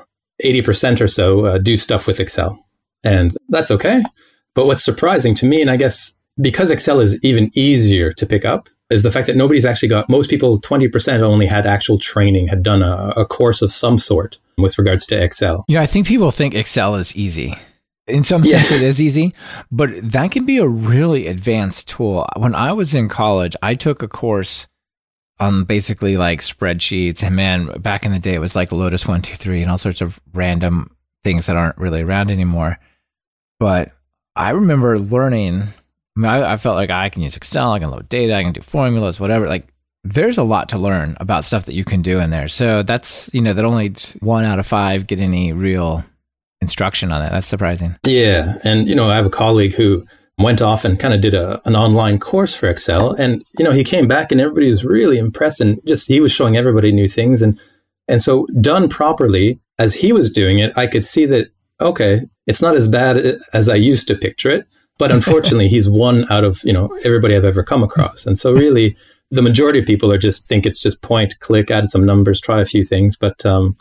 [0.45, 2.63] 80% or so, uh, do stuff with Excel.
[3.05, 4.03] And that's okay.
[4.55, 8.45] But what's surprising to me, and I guess because Excel is even easier to pick
[8.45, 12.49] up, is the fact that nobody's actually got most people 20% only had actual training
[12.49, 15.87] had done a, a, course of some sort with regards to excel you know i
[15.87, 17.55] think people think excel is easy
[18.07, 18.59] in some yeah.
[18.59, 19.35] sense it is easy
[19.71, 24.03] but that can be a really advanced tool when i was in college i took
[24.03, 24.67] a course
[25.39, 29.63] on basically like spreadsheets and man back in the day it was like lotus 123
[29.63, 30.91] and all sorts of random
[31.25, 32.79] things that aren't really around anymore
[33.59, 33.93] but
[34.35, 35.65] i remember learning
[36.17, 38.43] I mean, I, I felt like I can use Excel, I can load data, I
[38.43, 39.49] can do formulas, whatever.
[39.49, 39.69] Like,
[40.03, 42.49] there's a lot to learn about stuff that you can do in there.
[42.49, 46.05] So that's, you know, that only one out of five get any real
[46.61, 47.33] instruction on that.
[47.33, 47.97] That's surprising.
[48.05, 48.59] Yeah.
[48.65, 50.07] And, you know, I have a colleague who
[50.39, 53.13] went off and kind of did a, an online course for Excel.
[53.13, 56.33] And, you know, he came back and everybody was really impressed and just he was
[56.33, 57.43] showing everybody new things.
[57.43, 57.59] And,
[58.09, 61.49] and so done properly, as he was doing it, I could see that,
[61.81, 64.67] okay, it's not as bad as I used to picture it.
[64.99, 68.53] But unfortunately, he's one out of you know everybody I've ever come across, and so
[68.53, 68.97] really,
[69.31, 72.61] the majority of people are just think it's just point, click, add some numbers, try
[72.61, 73.17] a few things.
[73.17, 73.77] But um,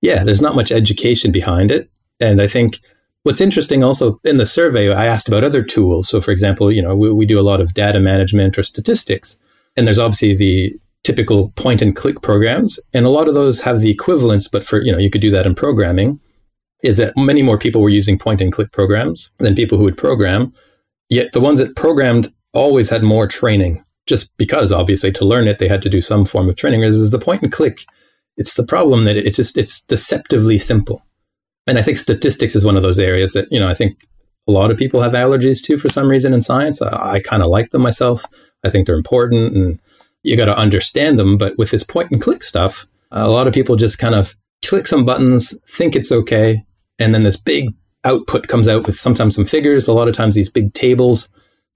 [0.00, 1.90] yeah, there's not much education behind it,
[2.20, 2.80] and I think
[3.24, 6.08] what's interesting also in the survey, I asked about other tools.
[6.08, 9.36] So, for example, you know, we, we do a lot of data management or statistics,
[9.76, 12.80] and there's obviously the typical point and click programs.
[12.92, 15.30] And a lot of those have the equivalence, but for, you know, you could do
[15.30, 16.18] that in programming,
[16.82, 19.98] is that many more people were using point and click programs than people who would
[19.98, 20.52] program.
[21.10, 25.58] Yet the ones that programmed always had more training, just because obviously to learn it,
[25.58, 26.80] they had to do some form of training.
[26.80, 27.84] Whereas the point and click,
[28.36, 31.02] it's the problem that it's just, it's deceptively simple.
[31.66, 34.06] And I think statistics is one of those areas that, you know, I think
[34.46, 36.82] a lot of people have allergies to for some reason in science.
[36.82, 38.24] I, I kind of like them myself.
[38.64, 39.80] I think they're important and
[40.22, 41.38] you got to understand them.
[41.38, 44.86] But with this point and click stuff, a lot of people just kind of click
[44.86, 46.64] some buttons, think it's okay,
[46.98, 47.68] and then this big
[48.04, 51.28] output comes out with sometimes some figures, a lot of times these big tables,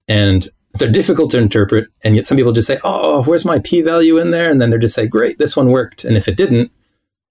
[0.07, 1.87] and they're difficult to interpret.
[2.03, 4.79] And yet some people just say, "Oh, where's my p-value in there?" And then they're
[4.79, 6.71] just say, "Great, this one worked." And if it didn't,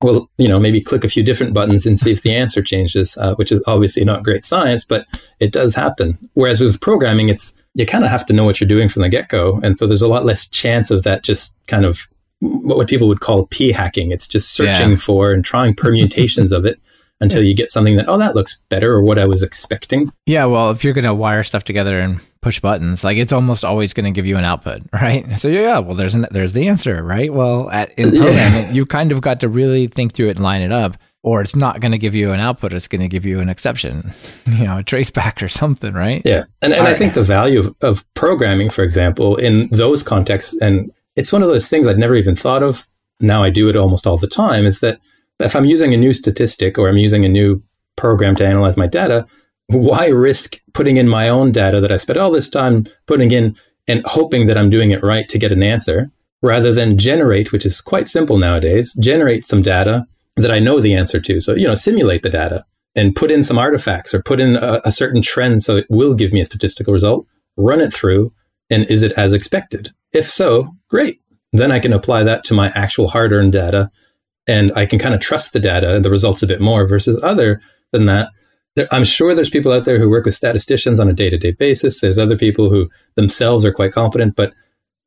[0.00, 3.16] well, you know, maybe click a few different buttons and see if the answer changes,
[3.16, 5.06] uh, which is obviously not great science, but
[5.40, 6.16] it does happen.
[6.34, 9.08] Whereas with programming, it's you kind of have to know what you're doing from the
[9.08, 9.60] get go.
[9.62, 12.06] And so there's a lot less chance of that just kind of
[12.40, 14.12] what people would call p hacking.
[14.12, 14.96] It's just searching yeah.
[14.96, 16.80] for and trying permutations of it
[17.20, 20.12] until you get something that, oh, that looks better or what I was expecting.
[20.26, 20.44] Yeah.
[20.44, 23.92] Well, if you're going to wire stuff together and push buttons, like it's almost always
[23.92, 25.38] going to give you an output, right?
[25.38, 27.32] So yeah, well, there's an, there's the answer, right?
[27.32, 30.62] Well, at, in programming, you kind of got to really think through it and line
[30.62, 32.72] it up or it's not going to give you an output.
[32.72, 34.12] It's going to give you an exception,
[34.46, 36.22] you know, a traceback or something, right?
[36.24, 36.44] Yeah.
[36.62, 40.90] And, and I think the value of, of programming, for example, in those contexts, and
[41.16, 42.86] it's one of those things I'd never even thought of.
[43.20, 45.00] Now I do it almost all the time is that
[45.40, 47.62] if I'm using a new statistic or I'm using a new
[47.96, 49.26] program to analyze my data,
[49.68, 53.56] why risk putting in my own data that I spent all this time putting in
[53.86, 56.10] and hoping that I'm doing it right to get an answer
[56.42, 60.94] rather than generate, which is quite simple nowadays, generate some data that I know the
[60.94, 61.40] answer to.
[61.40, 64.80] So, you know, simulate the data and put in some artifacts or put in a,
[64.84, 67.26] a certain trend so it will give me a statistical result,
[67.56, 68.32] run it through,
[68.70, 69.90] and is it as expected?
[70.12, 71.20] If so, great.
[71.52, 73.90] Then I can apply that to my actual hard earned data
[74.46, 77.20] and I can kind of trust the data and the results a bit more versus
[77.22, 77.60] other
[77.92, 78.28] than that.
[78.78, 81.36] There, I'm sure there's people out there who work with statisticians on a day to
[81.36, 82.00] day basis.
[82.00, 84.54] There's other people who themselves are quite competent, but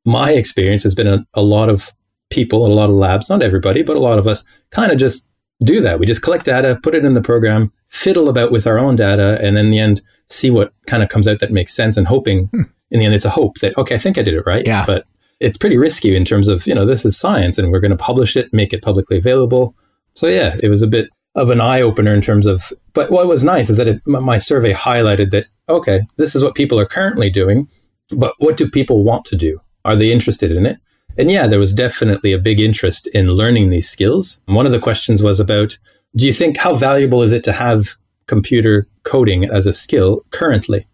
[0.04, 1.90] my experience has been a, a lot of
[2.30, 5.26] people, a lot of labs, not everybody, but a lot of us kind of just
[5.64, 6.00] do that.
[6.00, 9.40] We just collect data, put it in the program, fiddle about with our own data,
[9.42, 12.06] and then in the end, see what kind of comes out that makes sense and
[12.06, 12.64] hoping hmm.
[12.90, 14.68] in the end, it's a hope that, okay, I think I did it right.
[14.68, 14.84] Yeah.
[14.86, 15.06] But
[15.40, 17.98] it's pretty risky in terms of, you know, this is science and we're going to
[17.98, 19.78] publish it, make it publicly available.
[20.16, 23.28] So yeah, it was a bit of an eye opener in terms of, but what
[23.28, 26.86] was nice is that it, my survey highlighted that, okay, this is what people are
[26.86, 27.68] currently doing,
[28.12, 29.60] but what do people want to do?
[29.86, 30.78] Are they interested in it?
[31.18, 34.40] And yeah, there was definitely a big interest in learning these skills.
[34.46, 35.78] one of the questions was about
[36.16, 37.96] do you think how valuable is it to have
[38.28, 40.86] computer coding as a skill currently?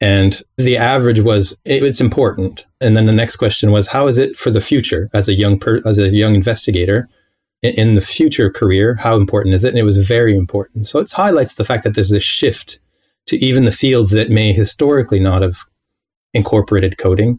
[0.00, 2.64] And the average was it's important.
[2.80, 5.58] And then the next question was how is it for the future as a young
[5.58, 7.08] per, as a young investigator
[7.62, 8.94] in the future career?
[8.94, 9.70] How important is it?
[9.70, 10.86] And it was very important.
[10.86, 12.78] So it highlights the fact that there's this shift
[13.26, 15.58] to even the fields that may historically not have
[16.32, 17.38] incorporated coding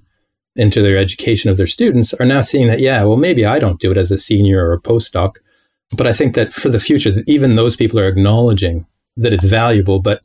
[0.56, 3.80] into their education of their students are now seeing that, yeah, well, maybe I don't
[3.80, 5.38] do it as a senior or a postdoc.
[5.96, 8.86] But I think that for the future, even those people are acknowledging
[9.18, 10.00] that it's valuable.
[10.00, 10.22] But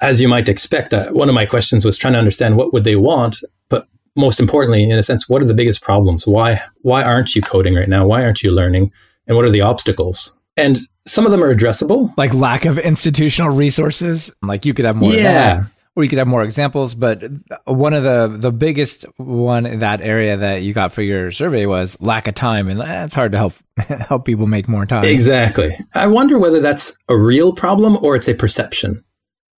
[0.00, 2.84] as you might expect, uh, one of my questions was trying to understand what would
[2.84, 3.38] they want,
[3.68, 6.26] but most importantly, in a sense, what are the biggest problems?
[6.26, 8.06] Why why aren't you coding right now?
[8.06, 8.92] Why aren't you learning?
[9.28, 10.34] And what are the obstacles?
[10.56, 14.32] And some of them are addressable, like lack of institutional resources.
[14.42, 15.12] Like you could have more.
[15.12, 16.94] Yeah, or you could have more examples.
[16.94, 17.22] But
[17.64, 21.66] one of the the biggest one in that area that you got for your survey
[21.66, 25.04] was lack of time, and that's hard to help help people make more time.
[25.04, 25.78] Exactly.
[25.94, 29.04] I wonder whether that's a real problem or it's a perception.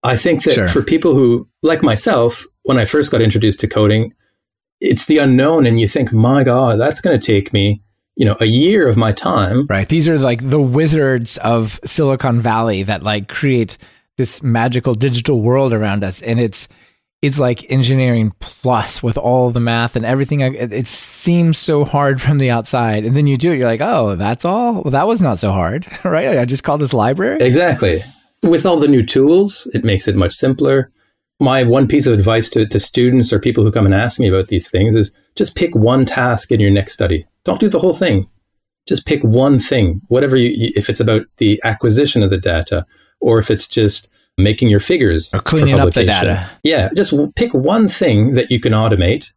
[0.02, 0.68] I think that sure.
[0.68, 4.14] for people who, like myself, when I first got introduced to coding,
[4.80, 7.82] it's the unknown, and you think, my God, that's going to take me
[8.20, 9.66] you know a year of my time.
[9.66, 9.88] Right.
[9.88, 13.78] These are like the wizards of silicon valley that like create
[14.18, 16.20] this magical digital world around us.
[16.20, 16.68] And it's
[17.22, 20.42] it's like engineering plus with all the math and everything.
[20.42, 23.04] It, it, seems so hard from the outside.
[23.06, 24.82] And then you do it you're like oh that's all?
[24.82, 26.36] Well that was not so hard right?
[26.36, 27.38] I just called this library?
[27.40, 28.02] Exactly.
[28.42, 30.92] With all the new tools it makes it much simpler
[31.40, 34.28] my one piece of advice to, to students or people who come and ask me
[34.28, 37.78] about these things is just pick one task in your next study don't do the
[37.78, 38.28] whole thing
[38.86, 42.84] just pick one thing whatever you if it's about the acquisition of the data
[43.20, 44.08] or if it's just
[44.42, 46.50] making your figures or cleaning up the data.
[46.62, 49.32] Yeah, just pick one thing that you can automate.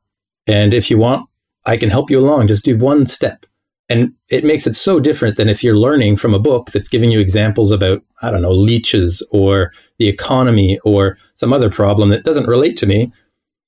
[0.47, 1.29] And if you want,
[1.65, 2.47] I can help you along.
[2.47, 3.45] Just do one step.
[3.93, 7.11] And it makes it so different than if you're learning from a book that's giving
[7.11, 12.23] you examples about, I don't know, leeches or the economy or some other problem that
[12.23, 13.13] doesn't relate to me.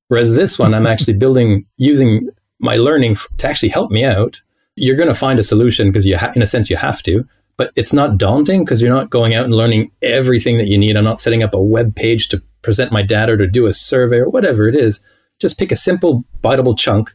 [0.07, 2.27] Whereas this one, I'm actually building using
[2.59, 4.41] my learning f- to actually help me out,
[4.75, 7.23] you're going to find a solution because you, ha- in a sense, you have to.
[7.55, 10.97] But it's not daunting because you're not going out and learning everything that you need.
[10.97, 13.75] I'm not setting up a web page to present my data or to do a
[13.75, 15.01] survey or whatever it is.
[15.39, 17.13] Just pick a simple, biteable chunk,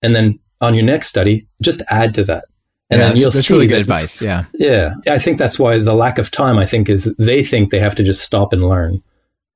[0.00, 2.44] and then on your next study, just add to that.
[2.92, 4.20] And yeah, then that's, you'll that's see really good that- advice.
[4.22, 4.44] Yeah.
[4.54, 6.58] Yeah, I think that's why the lack of time.
[6.58, 9.02] I think is they think they have to just stop and learn,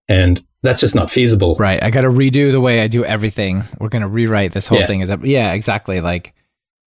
[0.09, 1.55] and that's just not feasible.
[1.57, 1.82] Right.
[1.82, 3.62] I got to redo the way I do everything.
[3.78, 4.87] We're going to rewrite this whole Yeah.
[4.87, 5.01] thing.
[5.03, 6.01] Is that, yeah, exactly.
[6.01, 6.32] Like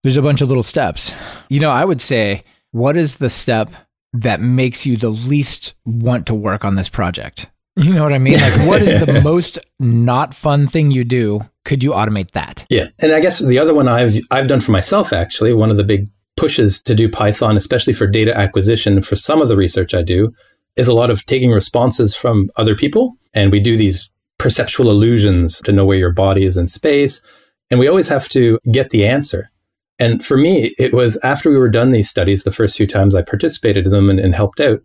[0.03, 1.13] there's a bunch of little steps.
[1.49, 3.69] You know, I would say, what is the step
[4.13, 7.47] that makes you the least want to work on this project?
[7.79, 8.33] You know what I mean?
[8.33, 11.39] Like, what is the most not fun thing you do?
[11.63, 12.65] Could you automate that?
[12.69, 15.77] Yeah, and I guess the other one I've I've done for myself actually, one of
[15.77, 16.09] the big
[16.39, 20.33] pushes to do Python, especially for data acquisition, for some of the research I do,
[20.77, 25.59] is a lot of taking responses from other people, and we do these perceptual illusions
[25.65, 27.19] to know where your body is in space,
[27.69, 29.51] and we always have to get the answer.
[29.99, 33.15] And for me, it was after we were done these studies, the first few times
[33.15, 34.79] I participated in them and, and helped out,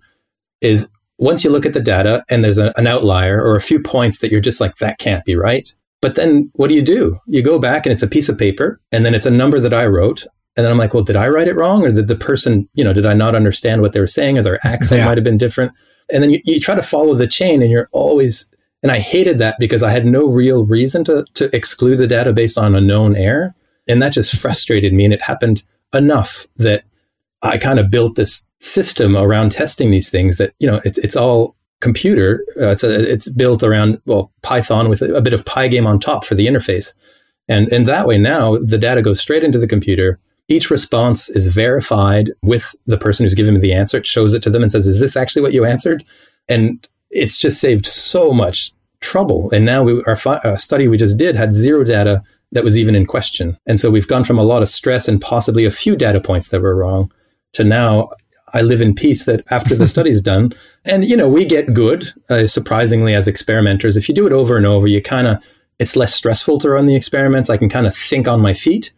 [0.61, 0.89] is
[1.19, 4.19] once you look at the data and there's a, an outlier or a few points
[4.19, 5.73] that you're just like, that can't be right.
[6.03, 7.21] But then what do you do?
[7.29, 9.73] You go back and it's a piece of paper and then it's a number that
[9.73, 10.27] I wrote.
[10.57, 11.85] And then I'm like, well, did I write it wrong?
[11.85, 14.43] Or did the person, you know, did I not understand what they were saying or
[14.43, 15.07] their accent Yeah.
[15.07, 15.73] might have been different?
[16.13, 18.47] And then you, you try to follow the chain and you're always,
[18.83, 22.33] and I hated that because I had no real reason to, to exclude the data
[22.33, 23.55] based on a known error.
[23.89, 25.05] And that just frustrated me.
[25.05, 26.85] And it happened enough that
[27.43, 31.17] I kind of built this system around testing these things that, you know, it's, it's
[31.17, 32.45] all computer.
[32.59, 35.99] Uh, it's, a, it's built around, well, Python with a, a bit of Pygame on
[35.99, 36.95] top for the interface.
[37.49, 40.19] And, and that way now the data goes straight into the computer.
[40.49, 43.99] Each response is verified with the person who's given me the answer.
[43.99, 46.05] It shows it to them and says, is this actually what you answered?
[46.49, 49.51] And it's just saved so much trouble.
[49.53, 52.23] And now we, our fi- uh, study we just did had zero data
[52.53, 53.59] that was even in question.
[53.67, 56.49] And so we've gone from a lot of stress and possibly a few data points
[56.49, 57.11] that were wrong
[57.55, 58.11] to now
[58.55, 60.53] I live in peace that after the study's done,
[60.85, 63.97] and you know, we get good, uh, surprisingly, as experimenters.
[63.97, 65.43] If you do it over and over, you kind of,
[65.79, 67.51] it's less stressful to run the experiments.
[67.51, 68.93] I can kind of think on my feet.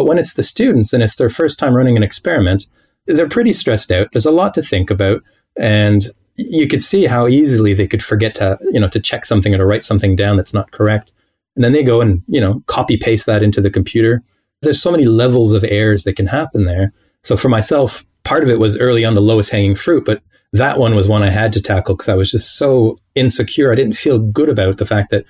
[0.00, 2.66] But when it's the students and it's their first time running an experiment,
[3.06, 4.08] they're pretty stressed out.
[4.12, 5.22] There's a lot to think about.
[5.58, 9.54] And you could see how easily they could forget to, you know, to check something
[9.54, 11.12] or to write something down that's not correct.
[11.54, 14.22] And then they go and, you know, copy paste that into the computer.
[14.62, 16.94] There's so many levels of errors that can happen there.
[17.24, 20.22] So for myself, part of it was early on the lowest hanging fruit, but
[20.54, 23.70] that one was one I had to tackle because I was just so insecure.
[23.70, 25.26] I didn't feel good about the fact that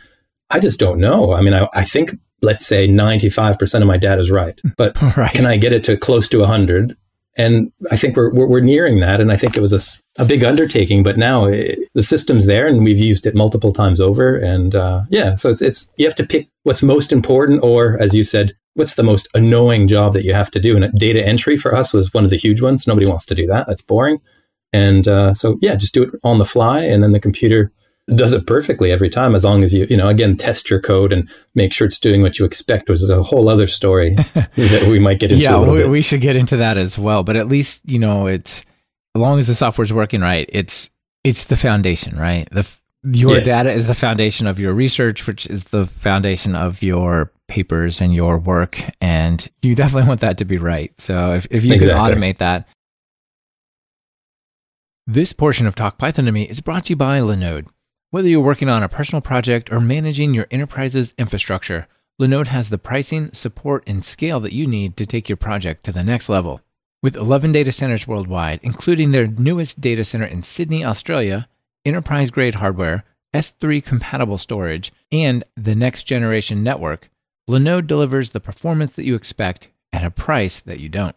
[0.49, 1.33] I just don't know.
[1.33, 2.13] I mean, I, I think,
[2.43, 5.33] let's say 95% of my data is right, but Right.
[5.35, 6.97] can I get it to close to 100?
[7.37, 9.21] And I think we're, we're, we're nearing that.
[9.21, 9.81] And I think it was a,
[10.21, 14.01] a big undertaking, but now it, the system's there and we've used it multiple times
[14.01, 14.37] over.
[14.37, 18.15] And uh, yeah, so it's, it's, you have to pick what's most important, or as
[18.15, 20.77] you said, what's the most annoying job that you have to do.
[20.77, 22.87] And data entry for us was one of the huge ones.
[22.87, 23.67] Nobody wants to do that.
[23.69, 24.21] That's boring.
[24.73, 26.81] And uh, so, yeah, just do it on the fly.
[26.83, 27.73] And then the computer
[28.17, 31.13] does it perfectly every time as long as you, you know, again, test your code
[31.13, 34.87] and make sure it's doing what you expect, which is a whole other story that
[34.89, 37.23] we might get into yeah, a little we, we should get into that as well.
[37.23, 38.65] But at least you know it's
[39.15, 40.91] as long as the software's working right, it's
[41.25, 42.49] it's the foundation, right?
[42.51, 42.67] The
[43.03, 43.45] your Yeah.
[43.45, 48.15] data is the foundation of your research, which is the foundation of your papers and
[48.15, 50.93] your work, and you definitely want that to be right.
[51.01, 51.95] So if if you Exactly.
[52.15, 52.67] can automate that.
[55.07, 57.67] This portion of Talk Python to Me is brought to you by Linode.
[58.13, 61.87] Whether you're working on a personal project or managing your enterprise's infrastructure,
[62.21, 65.93] Linode has the pricing, support, and scale that you need to take your project to
[65.93, 66.61] the next level.
[67.05, 71.49] With 11 data centers worldwide, including their newest data center in Sydney, Australia,
[71.85, 77.11] enterprise grade hardware, S3 compatible storage, and the next generation network,
[77.49, 81.15] Linode delivers the performance that you expect at a price that you don't.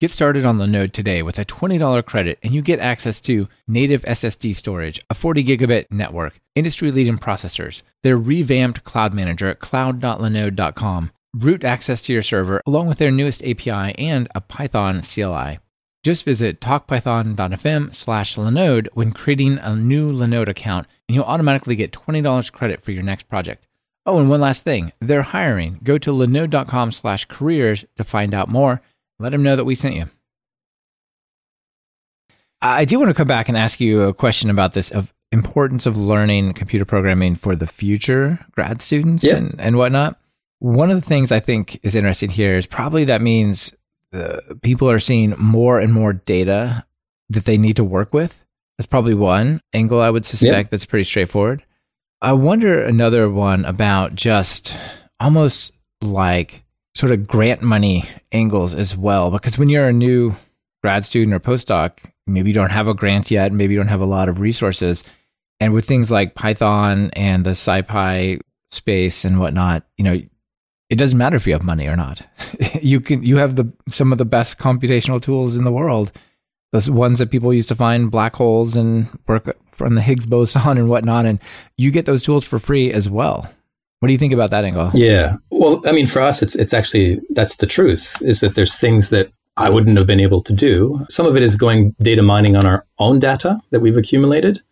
[0.00, 4.00] Get started on Linode today with a $20 credit and you get access to native
[4.04, 11.10] SSD storage, a 40 gigabit network, industry leading processors, their revamped cloud manager at cloud.linode.com,
[11.36, 15.58] root access to your server, along with their newest API and a Python CLI.
[16.02, 21.92] Just visit talkpython.fm slash Linode when creating a new Linode account and you'll automatically get
[21.92, 23.66] $20 credit for your next project.
[24.06, 24.92] Oh, and one last thing.
[25.02, 25.78] They're hiring.
[25.82, 28.80] Go to linode.com slash careers to find out more.
[29.20, 30.06] Let them know that we sent you.
[32.62, 35.86] I do want to come back and ask you a question about this of importance
[35.86, 39.36] of learning computer programming for the future grad students Yeah.
[39.36, 40.18] and, and whatnot.
[40.58, 43.72] One of the things I think is interesting here is probably that means
[44.12, 46.84] uh, people are seeing more and more data
[47.30, 48.44] that they need to work with.
[48.76, 51.62] That's probably one angle I would suspect that's pretty straightforward.
[52.20, 54.76] I wonder another one about just
[55.20, 56.62] almost like
[57.00, 59.30] sort of grant money angles as well.
[59.30, 60.34] Because when you're a new
[60.82, 61.92] grad student or postdoc,
[62.26, 65.02] maybe you don't have a grant yet, maybe you don't have a lot of resources.
[65.58, 68.40] And with things like Python and the SciPy
[68.70, 70.20] space and whatnot, you know,
[70.90, 72.22] it doesn't matter if you have money or not.
[72.82, 76.12] you can you have the some of the best computational tools in the world.
[76.72, 80.78] Those ones that people used to find black holes and work from the Higgs boson
[80.78, 81.40] and whatnot, and
[81.78, 83.50] you get those tools for free as well.
[84.00, 84.90] What do you think about that angle?
[84.94, 85.36] Yeah.
[85.60, 88.16] Well, I mean, for us, it's it's actually that's the truth.
[88.22, 91.04] Is that there's things that I wouldn't have been able to do.
[91.10, 94.62] Some of it is going data mining on our own data that we've accumulated,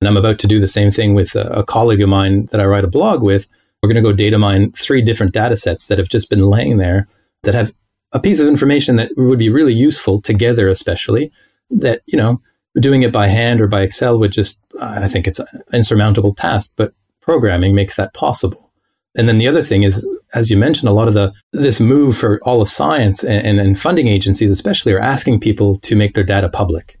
[0.00, 2.62] and I'm about to do the same thing with a, a colleague of mine that
[2.62, 3.46] I write a blog with.
[3.82, 6.78] We're going to go data mine three different data sets that have just been laying
[6.78, 7.08] there
[7.42, 7.70] that have
[8.12, 11.30] a piece of information that would be really useful together, especially
[11.68, 12.40] that you know
[12.80, 16.72] doing it by hand or by Excel would just I think it's an insurmountable task,
[16.74, 18.72] but programming makes that possible.
[19.14, 22.16] And then the other thing is, as you mentioned, a lot of the this move
[22.16, 26.24] for all of science and, and, funding agencies, especially, are asking people to make their
[26.24, 26.98] data public.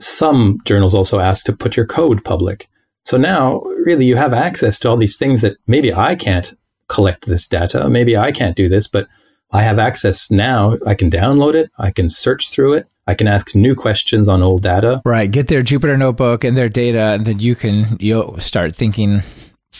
[0.00, 2.68] Some journals also ask to put your code public.
[3.04, 6.54] So now, really, you have access to all these things that maybe I can't
[6.88, 7.88] collect this data.
[7.88, 9.08] Maybe I can't do this, but
[9.52, 10.76] I have access now.
[10.86, 11.70] I can download it.
[11.78, 12.86] I can search through it.
[13.06, 15.02] I can ask new questions on old data.
[15.04, 15.30] Right.
[15.30, 19.22] Get their Jupyter notebook and their data, and then you can you start thinking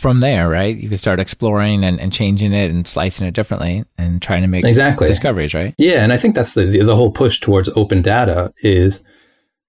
[0.01, 0.77] from there, right?
[0.77, 4.49] You can start exploring and, and changing it and slicing it differently and trying to
[4.49, 5.75] make exactly discoveries, right?
[5.79, 9.03] Yeah, and I think that's the, the, the whole push towards open data is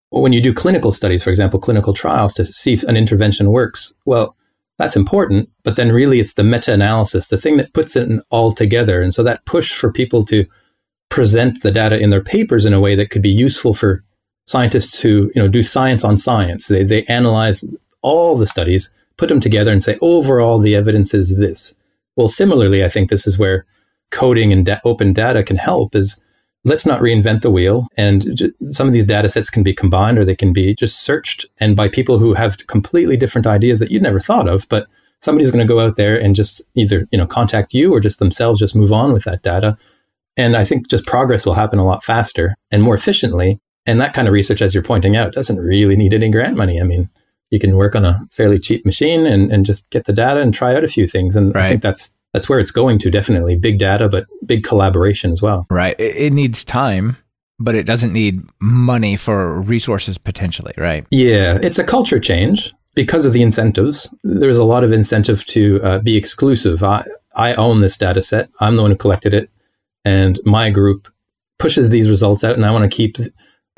[0.09, 3.93] when you do clinical studies, for example, clinical trials to see if an intervention works.
[4.05, 4.36] Well,
[4.77, 9.01] that's important, but then really it's the meta-analysis, the thing that puts it all together.
[9.01, 10.45] And so that push for people to
[11.09, 14.03] present the data in their papers in a way that could be useful for
[14.47, 16.67] scientists who, you know, do science on science.
[16.67, 17.63] They they analyze
[18.01, 18.89] all the studies
[19.22, 21.76] put them together and say, overall, the evidence is this.
[22.15, 23.67] Well, similarly, I think this is where
[24.09, 26.19] coding and da- open data can help is
[26.65, 27.86] let's not reinvent the wheel.
[27.97, 31.03] And j- some of these data sets can be combined or they can be just
[31.03, 34.88] searched and by people who have completely different ideas that you'd never thought of, but
[35.22, 38.17] somebody's going to go out there and just either, you know, contact you or just
[38.17, 39.78] themselves just move on with that data.
[40.36, 43.59] And I think just progress will happen a lot faster and more efficiently.
[43.86, 46.82] And that kind of research, as you're pointing out, doesn't really need any grant money.
[46.82, 47.07] I mean,
[47.52, 50.54] you can work on a fairly cheap machine and, and just get the data and
[50.54, 51.36] try out a few things.
[51.36, 51.66] And right.
[51.66, 55.41] I think that's that's where it's going to definitely big data, but big collaboration as
[55.41, 55.68] well.
[55.70, 55.99] Right.
[55.99, 57.18] It, it needs time,
[57.60, 61.06] but it doesn't need money for resources potentially, right?
[61.12, 64.14] Yeah, it's a culture change because of the incentives.
[64.24, 66.84] There's a lot of incentive to uh, be exclusive.
[66.84, 68.49] I, I own this data set.
[68.62, 69.49] I'm the one who collected it,
[70.06, 71.10] and my group
[71.60, 73.18] pushes these results out, and I want to keep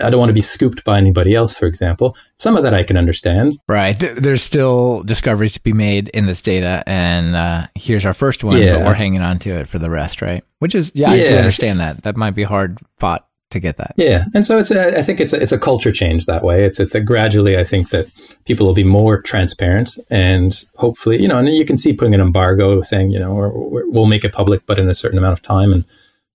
[0.04, 2.16] I don't want to be scooped by anybody else, for example.
[2.38, 3.58] Some of that I can understand.
[3.68, 3.98] Right.
[3.98, 8.62] There's still discoveries to be made in this data, and uh, here's our first one,
[8.62, 8.78] yeah.
[8.78, 10.44] but we're hanging on to it for the rest, right?
[10.60, 12.04] Which is, yeah, yeah, I can understand that.
[12.04, 13.94] That might be hard fought to get that.
[13.98, 16.66] Yeah, and so it's a, I think it's a, it's a culture change that way.
[16.66, 18.08] It's it's a gradually I think that
[18.46, 22.22] people will be more transparent and hopefully you know and you can see putting an
[22.22, 23.52] embargo saying you know
[23.88, 25.86] we'll make it public but in a certain amount of time and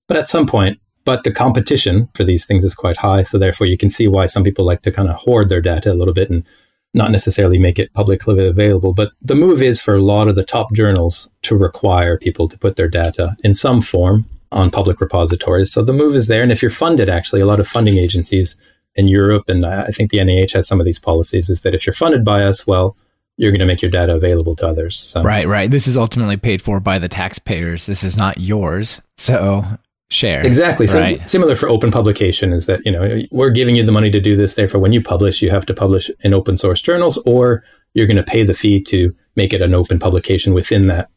[0.07, 3.23] but at some point but the competition for these things is quite high.
[3.23, 5.91] So therefore, you can see why some people like to kind of hoard their data
[5.91, 6.45] a little bit and
[6.93, 8.93] not necessarily make it publicly available.
[8.93, 12.59] But the move is for a lot of the top journals to require people to
[12.59, 15.73] put their data in some form on public repositories.
[15.73, 16.43] So the move is there.
[16.43, 18.55] And if you're funded, actually, a lot of funding agencies
[18.95, 21.75] in Europe, and uh, I think the NIH has some of these policies, is that
[21.75, 22.99] if you're funded by us, well,
[23.39, 24.99] you're going to make your data available to others.
[24.99, 25.23] So.
[25.23, 25.71] Right, right.
[25.71, 27.87] This is ultimately paid for by the taxpayers.
[27.87, 29.01] This is not yours.
[29.17, 29.65] So
[30.11, 30.45] share.
[30.45, 30.87] Exactly.
[30.87, 31.29] Right.
[31.29, 34.37] similar for open publication is that, you know, we're giving you the money to do
[34.37, 34.55] this.
[34.55, 37.63] Therefore, when you publish, you have to publish in open source journals or
[37.95, 41.11] you're going to pay the fee to make it an open publication within that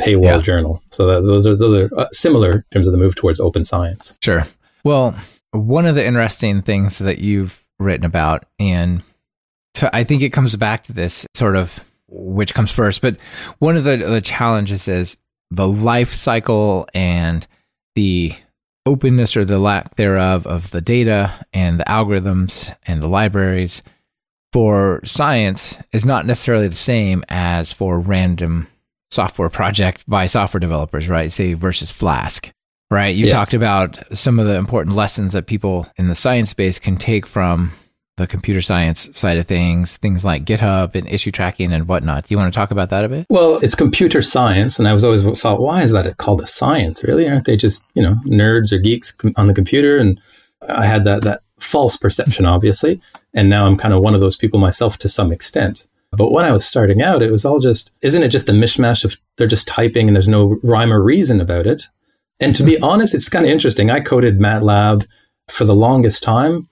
[0.00, 0.40] paywall yeah.
[0.40, 0.82] journal.
[0.90, 3.64] So that, those are, those are uh, similar in terms of the move towards open
[3.64, 4.16] science.
[4.22, 4.46] Sure.
[4.84, 5.16] Well,
[5.50, 9.02] one of the interesting things that you've written about, and
[9.74, 13.16] to, I think it comes back to this sort of which comes first, but
[13.58, 15.16] one of the, the challenges is
[15.50, 17.46] the life cycle and
[17.96, 18.32] the
[18.86, 23.82] openness or the lack thereof of the data and the algorithms and the libraries
[24.52, 28.68] for science is not necessarily the same as for random
[29.10, 31.32] software project by software developers, right?
[31.32, 32.50] Say versus Flask,
[32.90, 33.14] right?
[33.14, 33.32] You yeah.
[33.32, 37.26] talked about some of the important lessons that people in the science space can take
[37.26, 37.72] from
[38.16, 42.24] the computer science side of things, things like GitHub and issue tracking and whatnot.
[42.24, 43.26] Do you want to talk about that a bit?
[43.28, 47.02] Well, it's computer science, and I was always thought, why is that called a science?
[47.04, 49.98] Really, aren't they just you know nerds or geeks on the computer?
[49.98, 50.20] And
[50.68, 53.00] I had that that false perception, obviously,
[53.34, 55.86] and now I'm kind of one of those people myself to some extent.
[56.12, 59.04] But when I was starting out, it was all just, isn't it just a mishmash
[59.04, 61.86] of they're just typing and there's no rhyme or reason about it?
[62.40, 63.90] And to be honest, it's kind of interesting.
[63.90, 65.06] I coded MATLAB
[65.48, 66.68] for the longest time,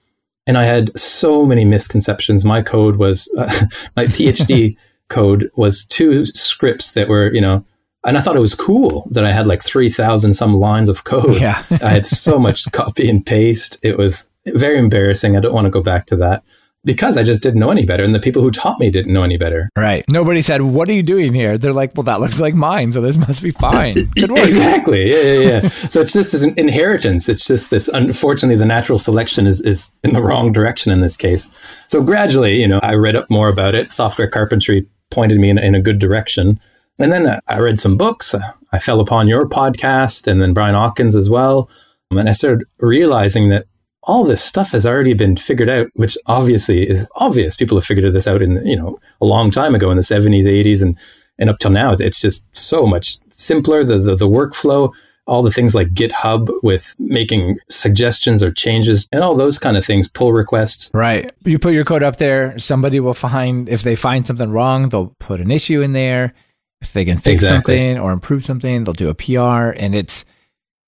[0.47, 2.45] and I had so many misconceptions.
[2.45, 3.65] My code was, uh,
[3.95, 4.77] my PhD
[5.09, 7.65] code was two scripts that were, you know,
[8.03, 11.41] and I thought it was cool that I had like 3,000 some lines of code.
[11.41, 11.63] Yeah.
[11.81, 13.79] I had so much copy and paste.
[13.81, 15.35] It was very embarrassing.
[15.35, 16.43] I don't want to go back to that
[16.85, 18.03] because I just didn't know any better.
[18.03, 19.69] And the people who taught me didn't know any better.
[19.75, 20.05] Right.
[20.09, 21.57] Nobody said, What are you doing here?
[21.57, 22.91] They're like, Well, that looks like mine.
[22.91, 24.05] So this must be fine.
[24.15, 24.45] Good work.
[24.45, 25.11] exactly.
[25.11, 25.69] Yeah, yeah, yeah.
[25.89, 27.27] so it's just this inheritance.
[27.27, 31.17] It's just this, unfortunately, the natural selection is, is in the wrong direction in this
[31.17, 31.49] case.
[31.87, 33.91] So gradually, you know, I read up more about it.
[33.91, 36.59] Software carpentry pointed me in, in a good direction.
[36.99, 38.33] And then uh, I read some books.
[38.33, 41.69] Uh, I fell upon your podcast and then Brian Okken as well.
[42.11, 43.65] Um, and I started realizing that
[44.05, 47.55] all this stuff has already been figured out, which obviously is obvious.
[47.55, 50.43] People have figured this out in, you know, a long time ago in the 70s,
[50.43, 50.97] 80s, and,
[51.39, 51.93] and up till now.
[51.93, 53.83] It's just so much simpler.
[53.83, 54.93] The, the, the workflow,
[55.25, 59.83] all the things like GitHub with making suggestions or changes and all those kind of
[59.83, 60.91] things, pull requests.
[60.93, 61.31] Right.
[61.43, 65.15] You put your code up there, somebody will find, if they find something wrong, they'll
[65.19, 66.33] put an issue in there.
[66.81, 67.77] If they can fix exactly.
[67.77, 69.71] something or improve something, they'll do a PR.
[69.75, 70.25] And it's,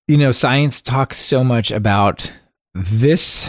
[0.06, 2.30] you know, science talks so much about
[2.74, 3.48] this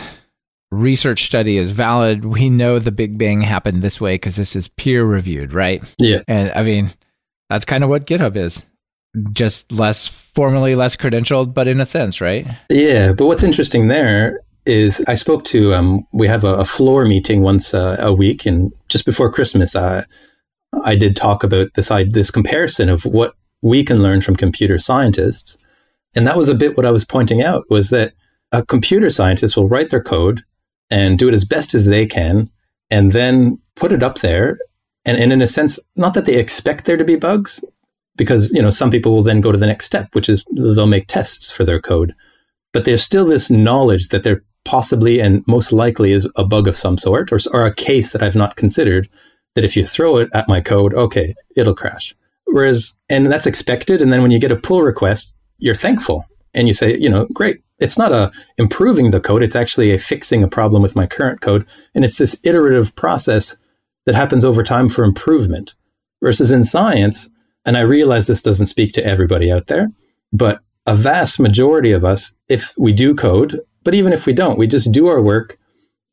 [0.71, 2.25] research study is valid.
[2.25, 5.83] We know the Big Bang happened this way because this is peer reviewed, right?
[5.99, 6.21] Yeah.
[6.27, 6.89] And I mean,
[7.49, 8.65] that's kind of what GitHub is.
[9.31, 12.45] Just less formally, less credentialed, but in a sense, right?
[12.69, 13.13] Yeah.
[13.13, 17.41] But what's interesting there is I spoke to, um, we have a, a floor meeting
[17.41, 18.45] once uh, a week.
[18.45, 20.03] And just before Christmas, uh,
[20.83, 24.77] I did talk about this, I, this comparison of what we can learn from computer
[24.77, 25.57] scientists.
[26.13, 28.13] And that was a bit what I was pointing out was that
[28.51, 30.43] a computer scientist will write their code
[30.89, 32.49] and do it as best as they can
[32.89, 34.57] and then put it up there.
[35.05, 37.63] And, and in a sense not that they expect there to be bugs
[38.15, 40.87] because you know some people will then go to the next step which is they'll
[40.87, 42.13] make tests for their code.
[42.73, 46.75] But there's still this knowledge that there possibly and most likely is a bug of
[46.75, 49.09] some sort or, or a case that i've not considered
[49.55, 52.13] that if you throw it at my code okay it'll crash.
[52.45, 56.67] Whereas and that's expected and then when you get a pull request you're thankful and
[56.67, 60.43] you say you know great it's not a improving the code it's actually a fixing
[60.43, 61.65] a problem with my current code
[61.95, 63.57] and it's this iterative process
[64.05, 65.75] that happens over time for improvement.
[66.21, 67.29] Versus in science
[67.65, 69.89] and i realize this doesn't speak to everybody out there
[70.33, 74.57] but a vast majority of us if we do code but even if we don't
[74.57, 75.57] we just do our work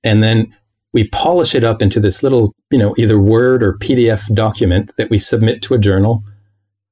[0.04, 0.54] and then
[0.92, 5.10] we polish it up into this little you know either word or pdf document that
[5.10, 6.22] we submit to a journal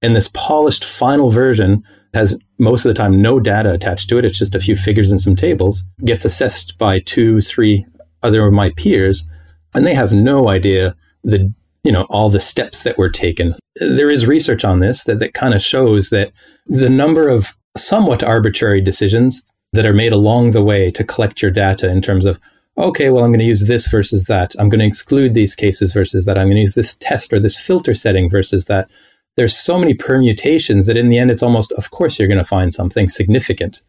[0.03, 1.83] and this polished final version
[2.15, 4.25] has most of the time no data attached to it.
[4.25, 7.87] It's just a few figures and some tables, gets assessed by two, three
[8.23, 9.27] other of my peers,
[9.75, 11.53] and they have no idea the
[11.83, 13.55] you know all the steps that were taken.
[13.77, 16.33] There is research on this that, that kind of shows that
[16.67, 19.43] the number of somewhat arbitrary decisions
[19.73, 22.39] that are made along the way to collect your data in terms of
[22.77, 24.55] okay, well, I'm going to use this versus that.
[24.59, 26.37] I'm going to exclude these cases versus that.
[26.37, 28.91] I'm going to use this test or this filter setting versus that
[29.37, 32.45] there's so many permutations that in the end, it's almost, of course, you're going to
[32.45, 33.83] find something significant.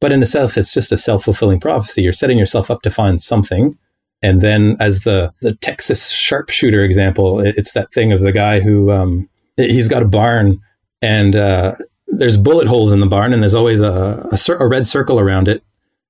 [0.00, 2.02] But in itself, it's just a self fulfilling prophecy.
[2.02, 3.76] You're setting yourself up to find something.
[4.22, 8.90] And then, as the, the Texas sharpshooter example, it's that thing of the guy who
[8.90, 10.60] um, he's got a barn
[11.02, 11.74] and uh,
[12.06, 15.48] there's bullet holes in the barn, and there's always a, a, a red circle around
[15.48, 15.62] it.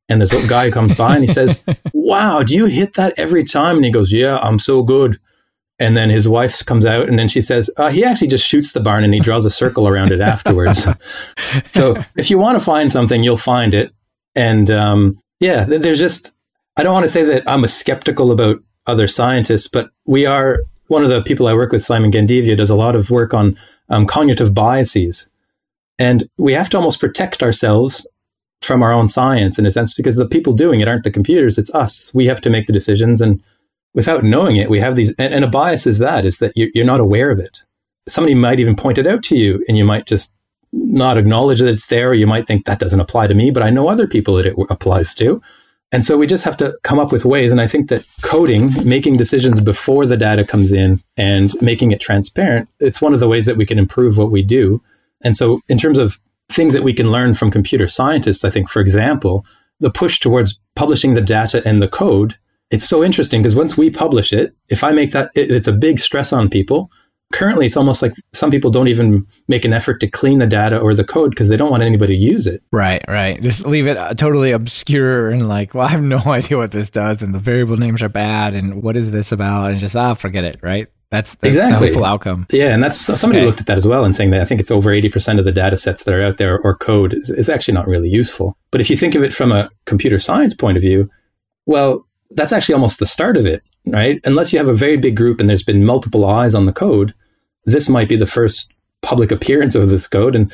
[0.08, 1.60] And this guy comes by and he says,
[1.94, 3.76] Wow, do you hit that every time?
[3.76, 5.20] And he goes, Yeah, I'm so good.
[5.80, 8.72] And then his wife comes out and then she says, uh, he actually just shoots
[8.72, 10.86] the barn and he draws a circle around it afterwards.
[11.70, 13.90] so if you want to find something, you'll find it.
[14.34, 16.36] And um, yeah, there's just,
[16.76, 20.58] I don't want to say that I'm a skeptical about other scientists, but we are,
[20.88, 23.58] one of the people I work with, Simon Gandevia, does a lot of work on
[23.88, 25.28] um, cognitive biases.
[25.98, 28.06] And we have to almost protect ourselves
[28.60, 31.56] from our own science in a sense because the people doing it aren't the computers,
[31.56, 32.12] it's us.
[32.12, 33.42] We have to make the decisions and
[33.94, 36.68] without knowing it, we have these, and, and a bias is that, is that you're,
[36.74, 37.62] you're not aware of it.
[38.08, 40.32] Somebody might even point it out to you and you might just
[40.72, 42.14] not acknowledge that it's there.
[42.14, 44.54] You might think that doesn't apply to me, but I know other people that it
[44.70, 45.42] applies to.
[45.92, 47.50] And so we just have to come up with ways.
[47.50, 52.00] And I think that coding, making decisions before the data comes in and making it
[52.00, 54.80] transparent, it's one of the ways that we can improve what we do.
[55.24, 56.16] And so in terms of
[56.50, 59.44] things that we can learn from computer scientists, I think, for example,
[59.80, 62.36] the push towards publishing the data and the code
[62.70, 65.72] it's so interesting because once we publish it, if I make that, it, it's a
[65.72, 66.90] big stress on people.
[67.32, 70.78] Currently, it's almost like some people don't even make an effort to clean the data
[70.78, 72.60] or the code because they don't want anybody to use it.
[72.72, 73.40] Right, right.
[73.40, 76.90] Just leave it uh, totally obscure and like, well, I have no idea what this
[76.90, 79.70] does, and the variable names are bad, and what is this about?
[79.70, 80.56] And just ah, forget it.
[80.60, 80.88] Right.
[81.10, 82.46] That's, that's exactly the full outcome.
[82.50, 83.46] Yeah, and that's somebody okay.
[83.46, 85.44] looked at that as well and saying that I think it's over eighty percent of
[85.44, 88.56] the data sets that are out there or code is, is actually not really useful.
[88.70, 91.10] But if you think of it from a computer science point of view,
[91.66, 94.20] well, that's actually almost the start of it, right?
[94.24, 97.14] Unless you have a very big group and there's been multiple eyes on the code,
[97.64, 98.72] this might be the first
[99.02, 100.36] public appearance of this code.
[100.36, 100.52] And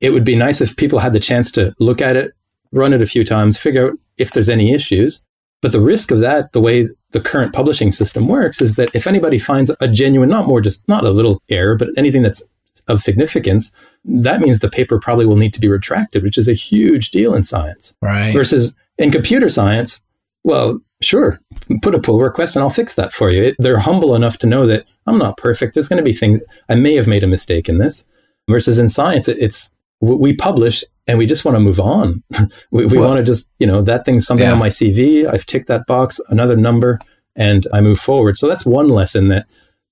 [0.00, 2.32] it would be nice if people had the chance to look at it,
[2.72, 5.22] run it a few times, figure out if there's any issues.
[5.60, 9.06] But the risk of that, the way the current publishing system works, is that if
[9.06, 12.42] anybody finds a genuine, not more just not a little error, but anything that's
[12.88, 13.70] of significance,
[14.04, 17.34] that means the paper probably will need to be retracted, which is a huge deal
[17.34, 17.94] in science.
[18.00, 18.32] Right.
[18.32, 20.02] Versus in computer science,
[20.42, 21.40] well, sure,
[21.82, 23.44] put a pull request and I'll fix that for you.
[23.44, 25.74] It, they're humble enough to know that I'm not perfect.
[25.74, 28.04] There's going to be things I may have made a mistake in this.
[28.48, 32.22] Versus in science, it, it's we publish and we just want to move on.
[32.72, 34.52] we, we well, want to just, you know, that thing's something yeah.
[34.52, 35.32] on my CV.
[35.32, 36.98] I've ticked that box, another number,
[37.36, 38.36] and I move forward.
[38.36, 39.46] So that's one lesson that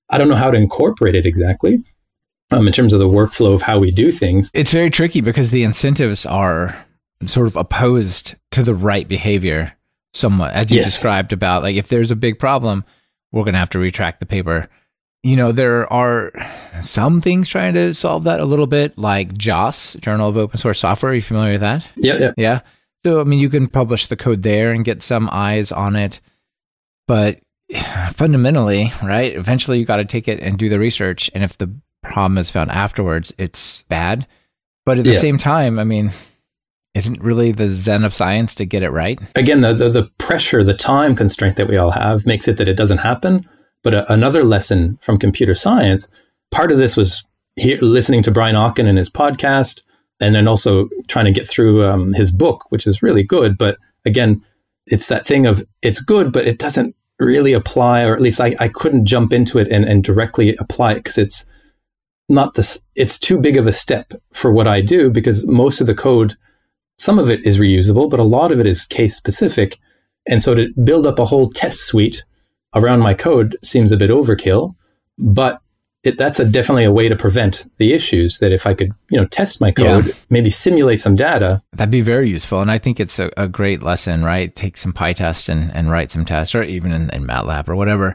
[0.09, 1.79] I don't know how to incorporate it exactly
[2.51, 4.51] um, in terms of the workflow of how we do things.
[4.53, 6.85] It's very tricky because the incentives are
[7.25, 9.73] sort of opposed to the right behavior
[10.13, 10.93] somewhat, as you yes.
[10.93, 12.85] described about like if there's a big problem,
[13.33, 14.69] we're going to have to retract the paper.
[15.23, 16.33] You know, there are
[16.83, 20.81] some things trying to solve that a little bit, like JOSS, Journal of Open Source
[20.81, 21.13] Software.
[21.13, 21.87] Are you familiar with that?
[21.97, 22.33] Yeah, yeah.
[22.39, 22.61] Yeah.
[23.05, 26.21] So, I mean, you can publish the code there and get some eyes on it.
[27.07, 27.41] But
[28.13, 31.31] fundamentally, right, eventually you got to take it and do the research.
[31.35, 31.71] And if the
[32.03, 34.27] problem is found afterwards, it's bad.
[34.87, 35.19] But at the yeah.
[35.19, 36.13] same time, I mean,
[36.95, 39.19] isn't really the zen of science to get it right.
[39.37, 42.69] Again, the, the, the pressure, the time constraint that we all have makes it that
[42.69, 43.49] it doesn't happen.
[43.83, 46.09] But a, another lesson from computer science,
[46.51, 47.25] part of this was
[47.57, 49.81] here, listening to Brian Okken in his podcast,
[50.21, 53.57] and then also trying to get through um, his book, which is really good.
[53.57, 54.45] But again,
[54.87, 58.57] it's that thing of it's good, but it doesn't really apply, or at least I,
[58.59, 61.47] I couldn't jump into it and, and directly apply it because it's
[62.29, 65.87] not this, it's too big of a step for what I do because most of
[65.87, 66.37] the code
[67.01, 69.79] some of it is reusable, but a lot of it is case specific.
[70.27, 72.27] And so to build up a whole test suite
[72.75, 74.75] around my code seems a bit overkill,
[75.17, 75.63] but
[76.03, 79.17] it, that's a, definitely a way to prevent the issues that if I could, you
[79.17, 80.13] know, test my code, yeah.
[80.29, 81.63] maybe simulate some data.
[81.73, 82.61] That'd be very useful.
[82.61, 84.55] And I think it's a, a great lesson, right?
[84.55, 88.15] Take some PyTest and, and write some tests or even in, in MATLAB or whatever.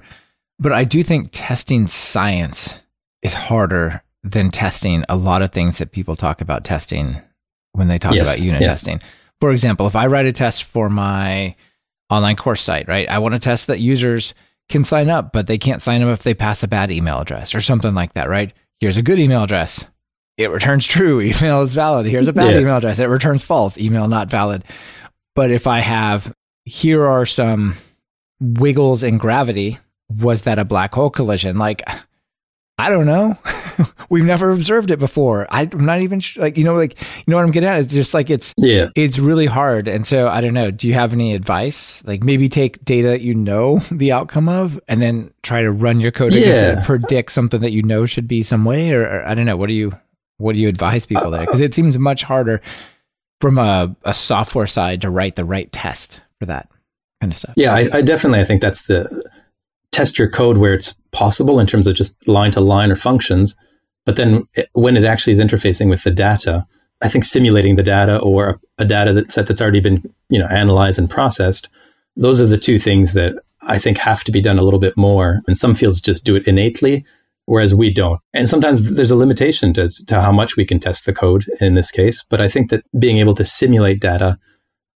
[0.59, 2.77] But I do think testing science
[3.23, 7.19] is harder than testing a lot of things that people talk about testing
[7.75, 8.27] when they talk yes.
[8.27, 8.67] about unit yeah.
[8.67, 9.01] testing.
[9.41, 11.55] For example, if I write a test for my
[12.09, 13.09] online course site, right?
[13.09, 14.33] I want to test that users
[14.69, 17.53] can sign up, but they can't sign up if they pass a bad email address
[17.53, 18.53] or something like that, right?
[18.79, 19.85] Here's a good email address.
[20.37, 21.21] It returns true.
[21.21, 22.05] Email is valid.
[22.05, 22.61] Here's a bad yeah.
[22.61, 22.99] email address.
[22.99, 23.77] It returns false.
[23.77, 24.63] Email not valid.
[25.35, 27.75] But if I have, here are some
[28.39, 31.57] wiggles in gravity, was that a black hole collision?
[31.57, 31.83] Like,
[32.77, 33.37] I don't know.
[34.09, 35.47] We've never observed it before.
[35.49, 37.79] I'm not even sh- like you know like you know what I'm getting at.
[37.79, 38.89] It's just like it's yeah.
[38.95, 39.87] It's really hard.
[39.87, 40.71] And so I don't know.
[40.71, 42.03] Do you have any advice?
[42.05, 46.01] Like maybe take data that you know the outcome of, and then try to run
[46.01, 46.39] your code yeah.
[46.39, 49.45] against it, predict something that you know should be some way, or, or I don't
[49.45, 49.57] know.
[49.57, 49.93] What do you
[50.37, 51.45] what do you advise people there?
[51.45, 52.61] Because it seems much harder
[53.39, 56.69] from a, a software side to write the right test for that
[57.21, 57.53] kind of stuff.
[57.55, 59.23] Yeah, I, I definitely I think that's the
[59.95, 63.55] test your code where it's possible in terms of just line to line or functions.
[64.05, 66.65] But then it, when it actually is interfacing with the data,
[67.01, 70.37] I think simulating the data or a, a data that set that's already been you
[70.37, 71.69] know analyzed and processed,
[72.17, 74.97] those are the two things that I think have to be done a little bit
[74.97, 75.41] more.
[75.47, 77.05] And some fields just do it innately,
[77.45, 78.19] whereas we don't.
[78.33, 81.75] And sometimes there's a limitation to, to how much we can test the code in
[81.75, 82.21] this case.
[82.29, 84.37] But I think that being able to simulate data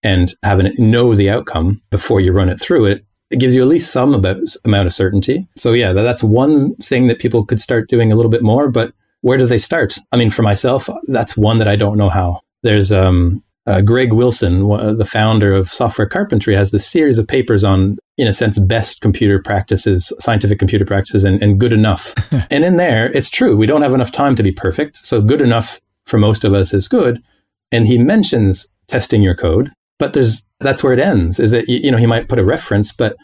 [0.02, 3.62] and having it know the outcome before you run it through it it gives you
[3.62, 5.46] at least some about, amount of certainty.
[5.56, 8.70] So yeah, that's one thing that people could start doing a little bit more.
[8.70, 9.98] But where do they start?
[10.12, 12.40] I mean, for myself, that's one that I don't know how.
[12.62, 14.66] There's um, uh, Greg Wilson,
[14.96, 19.00] the founder of Software Carpentry, has this series of papers on, in a sense, best
[19.00, 22.14] computer practices, scientific computer practices, and, and good enough.
[22.50, 23.56] and in there, it's true.
[23.56, 24.96] We don't have enough time to be perfect.
[24.96, 27.22] So good enough for most of us is good.
[27.70, 31.90] And he mentions testing your code but there's that's where it ends is that you
[31.90, 33.16] know he might put a reference but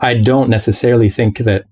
[0.00, 1.64] i don't necessarily think that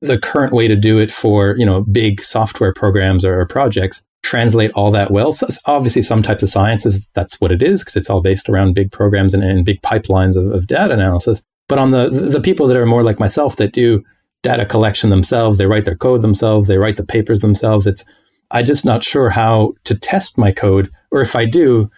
[0.00, 4.70] the current way to do it for you know big software programs or projects translate
[4.72, 5.32] all that well.
[5.32, 8.74] So obviously some types of sciences that's what it is because it's all based around
[8.74, 11.42] big programs and, and big pipelines of, of data analysis.
[11.68, 14.04] But on the the people that are more like myself that do
[14.42, 18.04] data collection themselves they write their code themselves they write the papers themselves it's
[18.50, 21.88] i'm just not sure how to test my code or if i do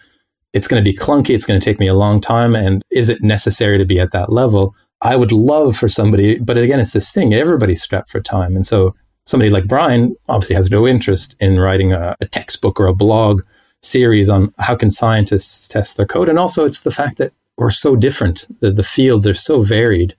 [0.55, 1.35] it's going to be clunky.
[1.35, 2.55] It's going to take me a long time.
[2.55, 4.73] And is it necessary to be at that level?
[5.01, 7.33] I would love for somebody, but again, it's this thing.
[7.33, 8.95] Everybody's strapped for time, and so
[9.25, 13.41] somebody like Brian obviously has no interest in writing a, a textbook or a blog
[13.83, 17.69] series on how can scientists test their code, and also it's the fact that we're
[17.71, 18.47] so different.
[18.61, 20.15] The, the fields are so varied,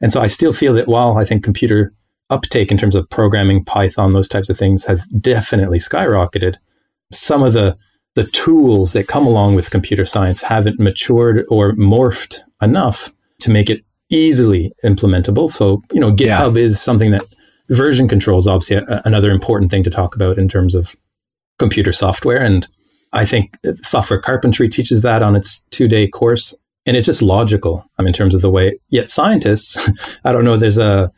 [0.00, 1.92] and so I still feel that while I think computer
[2.28, 6.56] uptake in terms of programming, Python, those types of things has definitely skyrocketed.
[7.12, 7.76] Some of the
[8.16, 13.68] the tools that come along with computer science haven't matured or morphed enough to make
[13.68, 15.52] it easily implementable.
[15.52, 16.62] So, you know, GitHub yeah.
[16.62, 17.24] is something that
[17.68, 20.96] version control is obviously a, another important thing to talk about in terms of
[21.58, 22.42] computer software.
[22.42, 22.66] And
[23.12, 26.54] I think software carpentry teaches that on its two day course.
[26.86, 29.90] And it's just logical I mean, in terms of the way, yet scientists,
[30.24, 31.12] I don't know, there's a,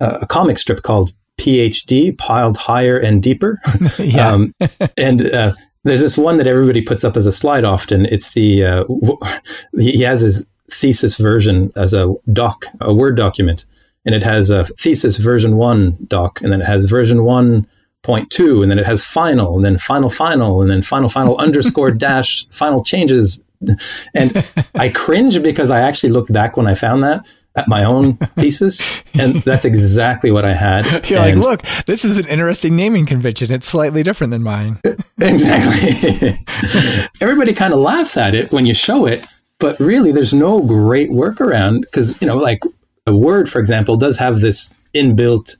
[0.00, 3.60] a comic strip called PhD, Piled Higher and Deeper.
[3.98, 4.30] yeah.
[4.30, 4.54] Um,
[4.96, 5.52] and uh,
[5.84, 8.06] there's this one that everybody puts up as a slide often.
[8.06, 8.84] It's the, uh,
[9.78, 13.64] he has his thesis version as a doc, a Word document.
[14.04, 17.66] And it has a thesis version one doc, and then it has version one
[18.02, 21.36] point two, and then it has final, and then final final, and then final final
[21.38, 23.40] underscore dash final changes.
[24.14, 27.24] And I cringe because I actually looked back when I found that
[27.58, 30.84] at my own thesis, and that's exactly what I had.
[31.10, 33.52] You're and like, look, this is an interesting naming convention.
[33.52, 34.80] It's slightly different than mine.
[35.20, 36.38] exactly.
[37.20, 39.26] Everybody kind of laughs at it when you show it,
[39.58, 42.62] but really, there's no great workaround because, you know, like
[43.06, 45.56] a word, for example, does have this inbuilt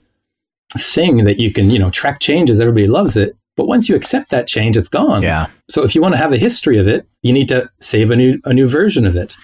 [0.76, 2.60] thing that you can, you know, track changes.
[2.60, 3.36] Everybody loves it.
[3.56, 5.22] But once you accept that change, it's gone.
[5.22, 5.48] Yeah.
[5.68, 8.16] So if you want to have a history of it, you need to save a
[8.16, 9.34] new a new version of it.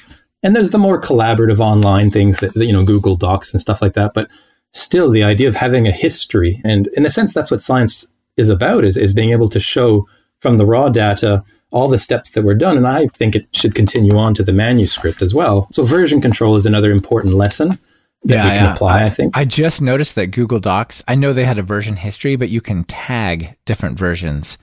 [0.45, 3.95] And there's the more collaborative online things that, you know, Google Docs and stuff like
[3.95, 4.13] that.
[4.15, 4.29] But
[4.75, 8.51] still, the idea of having a history, and in a sense, that's what science is
[8.51, 10.07] about, is, is being able to show
[10.41, 12.77] from the raw data all the steps that were done.
[12.77, 15.67] And I think it should continue on to the manuscript as well.
[15.73, 17.79] So version control is another important lesson
[18.25, 18.75] that yeah, we can yeah.
[18.75, 19.37] apply, I, I, think.
[19.37, 22.61] I just noticed that Google Docs, I know they had a version history, but you
[22.61, 24.59] can tag different versions,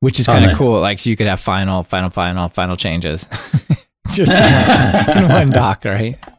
[0.00, 0.58] which is kind of oh, nice.
[0.58, 0.80] cool.
[0.80, 3.26] Like so you could have final, final, final, final changes.
[4.14, 6.18] just in, in one doc, right?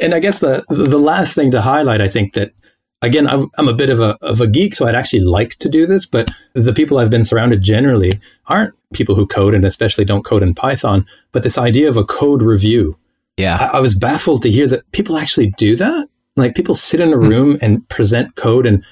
[0.00, 2.52] and I guess the the last thing to highlight, I think that
[3.02, 5.68] again, I'm, I'm a bit of a, of a geek, so I'd actually like to
[5.68, 10.04] do this, but the people I've been surrounded generally aren't people who code and especially
[10.04, 12.96] don't code in Python, but this idea of a code review.
[13.36, 13.56] Yeah.
[13.56, 16.08] I, I was baffled to hear that people actually do that.
[16.36, 17.28] Like people sit in a hmm.
[17.28, 18.66] room and present code.
[18.66, 18.84] And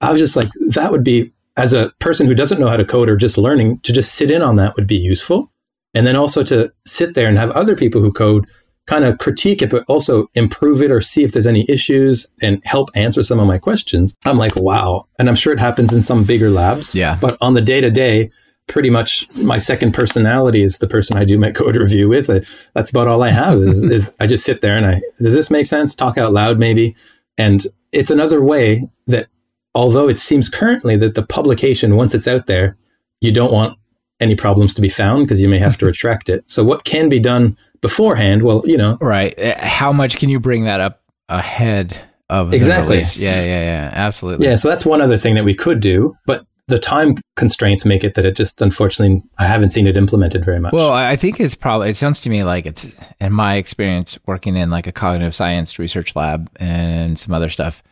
[0.00, 2.84] I was just like, that would be, as a person who doesn't know how to
[2.84, 5.51] code or just learning, to just sit in on that would be useful.
[5.94, 8.46] And then also to sit there and have other people who code
[8.86, 12.60] kind of critique it, but also improve it or see if there's any issues and
[12.64, 14.14] help answer some of my questions.
[14.24, 15.06] I'm like, wow.
[15.18, 16.94] And I'm sure it happens in some bigger labs.
[16.94, 17.16] Yeah.
[17.20, 18.30] But on the day to day,
[18.66, 22.26] pretty much my second personality is the person I do my code review with.
[22.74, 25.50] That's about all I have is, is I just sit there and I, does this
[25.50, 25.94] make sense?
[25.94, 26.96] Talk out loud maybe.
[27.38, 29.28] And it's another way that
[29.74, 32.76] although it seems currently that the publication, once it's out there,
[33.20, 33.78] you don't want
[34.22, 36.44] any problems to be found because you may have to retract it.
[36.46, 39.38] So what can be done beforehand, well, you know, right.
[39.38, 42.00] Uh, how much can you bring that up ahead
[42.30, 42.98] of exactly?
[43.16, 44.46] Yeah, yeah, yeah, absolutely.
[44.46, 48.04] Yeah, so that's one other thing that we could do, but the time constraints make
[48.04, 50.72] it that it just unfortunately I haven't seen it implemented very much.
[50.72, 54.56] Well, I think it's probably it sounds to me like it's in my experience working
[54.56, 57.82] in like a cognitive science research lab and some other stuff.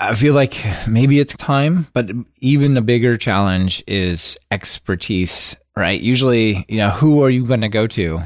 [0.00, 6.00] I feel like maybe it's time, but even a bigger challenge is expertise, right?
[6.00, 8.22] Usually, you know, who are you going to go to?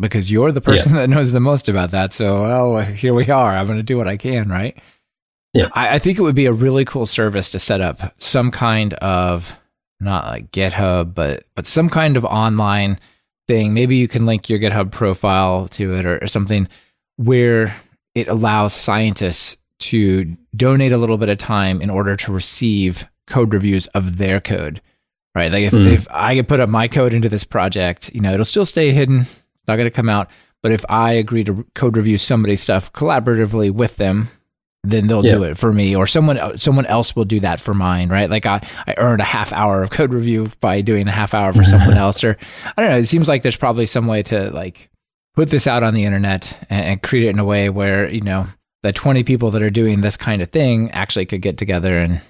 [0.00, 1.00] because you're the person yeah.
[1.00, 2.12] that knows the most about that.
[2.12, 3.52] So, well, here we are.
[3.52, 4.78] I'm going to do what I can, right?
[5.54, 5.68] Yeah.
[5.72, 8.94] I, I, think it would be a really cool service to set up some kind
[8.94, 9.56] of
[9.98, 13.00] not like GitHub, but but some kind of online
[13.48, 13.74] thing.
[13.74, 16.68] Maybe you can link your GitHub profile to it or, or something
[17.16, 17.74] where
[18.14, 23.52] it allows scientists to donate a little bit of time in order to receive code
[23.52, 24.80] reviews of their code.
[25.34, 25.52] Right.
[25.52, 25.92] Like if, mm.
[25.92, 28.90] if I could put up my code into this project, you know, it'll still stay
[28.90, 29.26] hidden
[29.68, 30.28] not going to come out.
[30.62, 34.28] But if I agree to code review somebody's stuff collaboratively with them,
[34.82, 35.34] then they'll yeah.
[35.34, 38.30] do it for me, or someone someone else will do that for mine, right?
[38.30, 41.52] Like I, I earned a half hour of code review by doing a half hour
[41.52, 42.36] for someone else, or
[42.76, 42.98] I don't know.
[42.98, 44.88] It seems like there's probably some way to like
[45.34, 48.20] put this out on the internet and, and create it in a way where you
[48.20, 48.46] know
[48.82, 52.20] the 20 people that are doing this kind of thing actually could get together and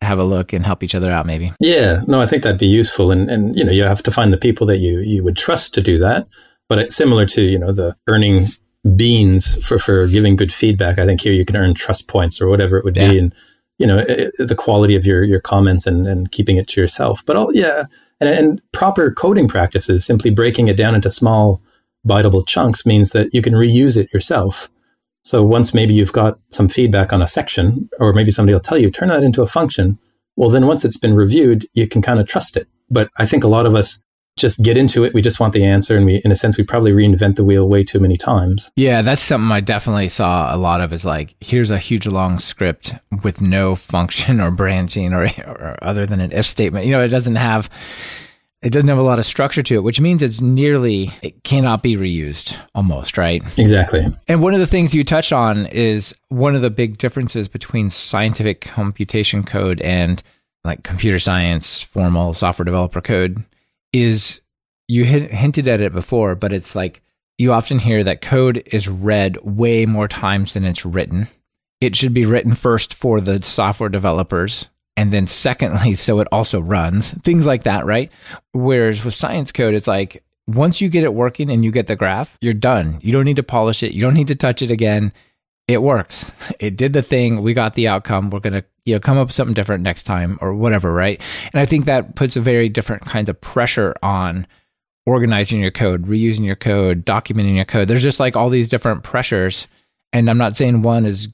[0.00, 2.66] have a look and help each other out maybe yeah no i think that'd be
[2.66, 5.36] useful and and you know you have to find the people that you you would
[5.36, 6.26] trust to do that
[6.68, 8.48] but it's similar to you know the earning
[8.96, 10.98] beans for for giving good feedback.
[10.98, 13.10] I think here you can earn trust points or whatever it would yeah.
[13.10, 13.34] be, and
[13.78, 17.22] you know it, the quality of your your comments and and keeping it to yourself.
[17.26, 17.84] But all, yeah,
[18.20, 21.62] and, and proper coding practices, simply breaking it down into small
[22.06, 24.68] biteable chunks means that you can reuse it yourself.
[25.24, 28.78] So once maybe you've got some feedback on a section, or maybe somebody will tell
[28.78, 29.98] you, turn that into a function.
[30.36, 32.68] Well, then once it's been reviewed, you can kind of trust it.
[32.90, 33.98] But I think a lot of us
[34.36, 35.14] just get into it.
[35.14, 35.96] We just want the answer.
[35.96, 38.70] And we, in a sense, we probably reinvent the wheel way too many times.
[38.76, 42.38] Yeah, that's something I definitely saw a lot of is like, here's a huge long
[42.38, 46.84] script with no function or branching or, or other than an if statement.
[46.84, 47.70] You know, it doesn't have,
[48.64, 51.82] it doesn't have a lot of structure to it, which means it's nearly, it cannot
[51.82, 53.42] be reused almost, right?
[53.58, 54.04] Exactly.
[54.26, 57.90] And one of the things you touched on is one of the big differences between
[57.90, 60.22] scientific computation code and
[60.64, 63.44] like computer science, formal software developer code
[63.92, 64.40] is
[64.88, 67.02] you hinted at it before, but it's like
[67.36, 71.28] you often hear that code is read way more times than it's written.
[71.82, 76.60] It should be written first for the software developers, and then secondly, so it also
[76.60, 78.10] runs, things like that, right?
[78.52, 81.96] Whereas with science code, it's like once you get it working and you get the
[81.96, 82.98] graph, you're done.
[83.02, 85.12] You don't need to polish it, you don't need to touch it again.
[85.66, 86.30] It works.
[86.60, 87.42] It did the thing.
[87.42, 88.30] We got the outcome.
[88.30, 91.20] We're going to you know come up with something different next time or whatever right
[91.52, 94.46] and i think that puts a very different kinds of pressure on
[95.06, 99.02] organizing your code reusing your code documenting your code there's just like all these different
[99.02, 99.66] pressures
[100.12, 101.28] and i'm not saying one is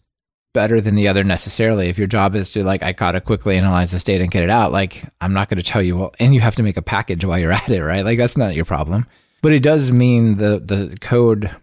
[0.52, 3.92] better than the other necessarily if your job is to like i gotta quickly analyze
[3.92, 6.34] this data and get it out like i'm not going to tell you well and
[6.34, 8.64] you have to make a package while you're at it right like that's not your
[8.64, 9.06] problem
[9.42, 11.54] but it does mean the the code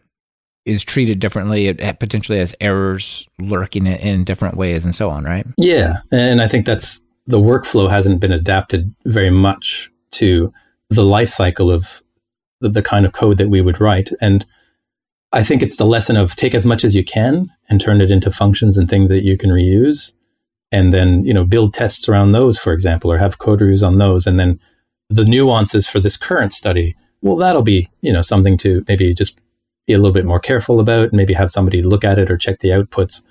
[0.67, 1.67] is treated differently.
[1.67, 5.47] It potentially has errors lurking in different ways and so on, right?
[5.57, 5.99] Yeah.
[6.11, 10.53] And I think that's the workflow hasn't been adapted very much to
[10.89, 12.01] the life cycle of
[12.59, 14.11] the, the kind of code that we would write.
[14.19, 14.45] And
[15.34, 18.11] I think it's the lesson of take as much as you can and turn it
[18.11, 20.13] into functions and things that you can reuse.
[20.71, 23.97] And then, you know, build tests around those, for example, or have code reviews on
[23.97, 24.28] those.
[24.28, 24.59] And then
[25.09, 29.39] the nuances for this current study, well, that'll be, you know, something to maybe just
[29.86, 32.38] be a little bit more careful about, and maybe have somebody look at it or
[32.38, 33.21] check the outputs.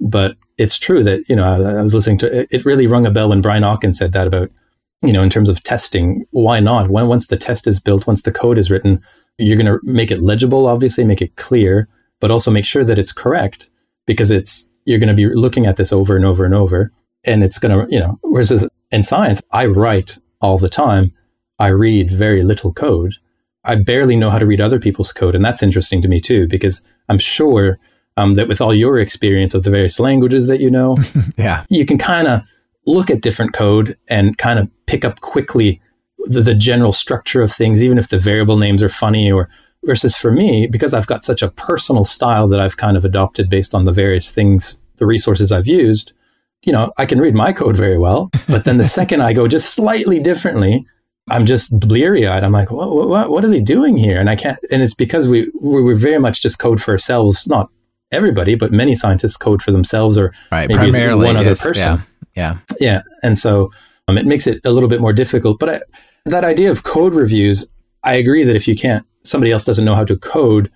[0.00, 3.10] But it's true that, you know, I, I was listening to it, really rung a
[3.10, 4.50] bell when Brian Okken said that about,
[5.02, 6.90] you know, in terms of testing, why not?
[6.90, 9.00] When, once the test is built, once the code is written,
[9.38, 11.88] you're going to make it legible, obviously, make it clear,
[12.20, 13.70] but also make sure that it's correct
[14.06, 16.92] because it's, you're going to be looking at this over and over and over.
[17.24, 21.12] And it's going to, you know, whereas in science, I write all the time.
[21.58, 23.14] I read very little code.
[23.64, 25.34] I barely know how to read other people's code.
[25.34, 27.78] And that's interesting to me too, because I'm sure
[28.16, 30.96] um, that with all your experience of the various languages that you know,
[31.36, 32.42] yeah, you can kind of
[32.86, 35.80] look at different code and kind of pick up quickly
[36.26, 39.48] the, the general structure of things, even if the variable names are funny or
[39.84, 43.48] versus for me, because I've got such a personal style that I've kind of adopted
[43.48, 46.12] based on the various things, the resources I've used,
[46.64, 48.30] you know, I can read my code very well.
[48.48, 50.86] But then the second I go just slightly differently,
[51.30, 52.44] I'm just bleary eyed.
[52.44, 54.20] I'm like, what, what, what are they doing here?
[54.20, 57.46] And I can't, and it's because we, we're very much just code for ourselves.
[57.46, 57.70] Not
[58.12, 61.76] everybody, but many scientists code for themselves or right, maybe primarily one other person.
[61.76, 62.00] Yeah.
[62.36, 62.58] Yeah.
[62.78, 63.02] yeah.
[63.22, 63.70] And so
[64.08, 65.58] um, it makes it a little bit more difficult.
[65.58, 65.80] But I,
[66.26, 67.66] that idea of code reviews,
[68.04, 70.70] I agree that if you can't, somebody else doesn't know how to code,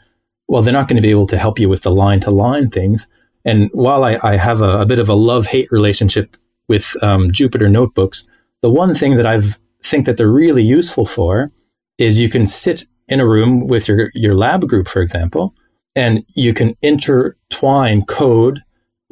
[0.49, 2.71] well, they're not going to be able to help you with the line to line
[2.71, 3.07] things.
[3.45, 6.37] And while I, I have a, a, bit of a love hate relationship
[6.69, 8.27] with um, Jupyter notebooks,
[8.63, 11.53] the one thing that I've think that they're really useful for
[11.99, 15.55] is you can sit in a room with your, your lab group, for example,
[15.95, 18.63] and you can intertwine code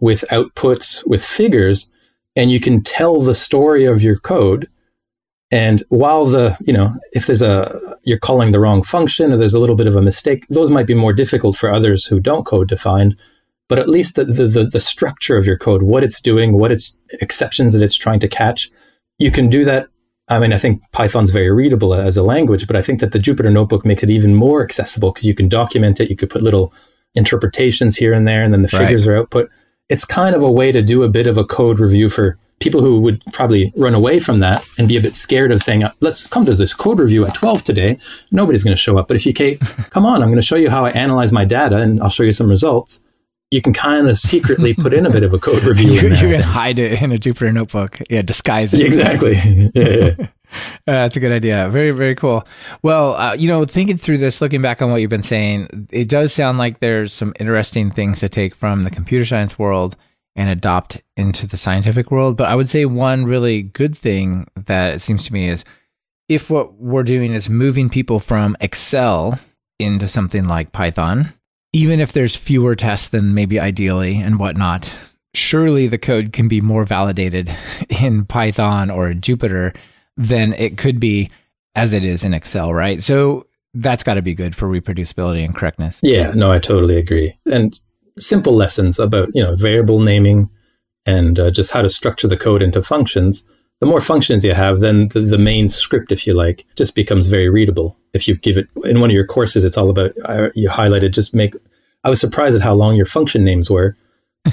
[0.00, 1.90] with outputs with figures,
[2.34, 4.68] and you can tell the story of your code.
[5.52, 9.54] And while the, you know, if there's a, you're calling the wrong function or there's
[9.54, 12.46] a little bit of a mistake, those might be more difficult for others who don't
[12.46, 13.16] code to find.
[13.68, 16.96] But at least the, the, the, structure of your code, what it's doing, what its
[17.20, 18.70] exceptions that it's trying to catch,
[19.18, 19.88] you can do that
[20.28, 23.18] I mean, I think Python's very readable as a language, but I think that the
[23.18, 26.10] Jupyter Notebook makes it even more accessible because you can document it.
[26.10, 26.72] You could put little
[27.14, 29.14] interpretations here and there, and then the figures right.
[29.14, 29.50] are output.
[29.88, 32.80] It's kind of a way to do a bit of a code review for people
[32.80, 36.26] who would probably run away from that and be a bit scared of saying, let's
[36.26, 37.98] come to this code review at 12 today.
[38.30, 39.08] Nobody's going to show up.
[39.08, 39.56] But if you say,
[39.90, 42.22] come on, I'm going to show you how I analyze my data and I'll show
[42.22, 43.00] you some results
[43.52, 45.92] you can kind of secretly put in a bit of a code review.
[45.92, 48.00] you, you can hide it in a Jupyter notebook.
[48.08, 48.80] Yeah, disguise it.
[48.80, 49.34] Exactly.
[49.74, 50.26] yeah, yeah.
[50.86, 51.68] Uh, that's a good idea.
[51.68, 52.46] Very, very cool.
[52.82, 56.08] Well, uh, you know, thinking through this, looking back on what you've been saying, it
[56.08, 59.96] does sound like there's some interesting things to take from the computer science world
[60.36, 62.36] and adopt into the scientific world.
[62.36, 65.64] But I would say one really good thing that it seems to me is
[66.28, 69.38] if what we're doing is moving people from Excel
[69.78, 71.32] into something like Python,
[71.72, 74.92] even if there's fewer tests than maybe ideally and whatnot,
[75.34, 77.54] surely the code can be more validated
[78.00, 79.76] in Python or Jupyter
[80.16, 81.30] than it could be
[81.74, 83.02] as it is in Excel, right?
[83.02, 85.98] So that's got to be good for reproducibility and correctness.
[86.02, 87.34] Yeah, no, I totally agree.
[87.46, 87.78] And
[88.18, 90.48] simple lessons about, you know, variable naming
[91.06, 93.42] and uh, just how to structure the code into functions.
[93.80, 97.26] The more functions you have, then the, the, main script, if you like, just becomes
[97.26, 97.98] very readable.
[98.14, 101.12] If you give it in one of your courses, it's all about, uh, you highlighted,
[101.12, 101.54] just make,
[102.04, 103.96] I was surprised at how long your function names were.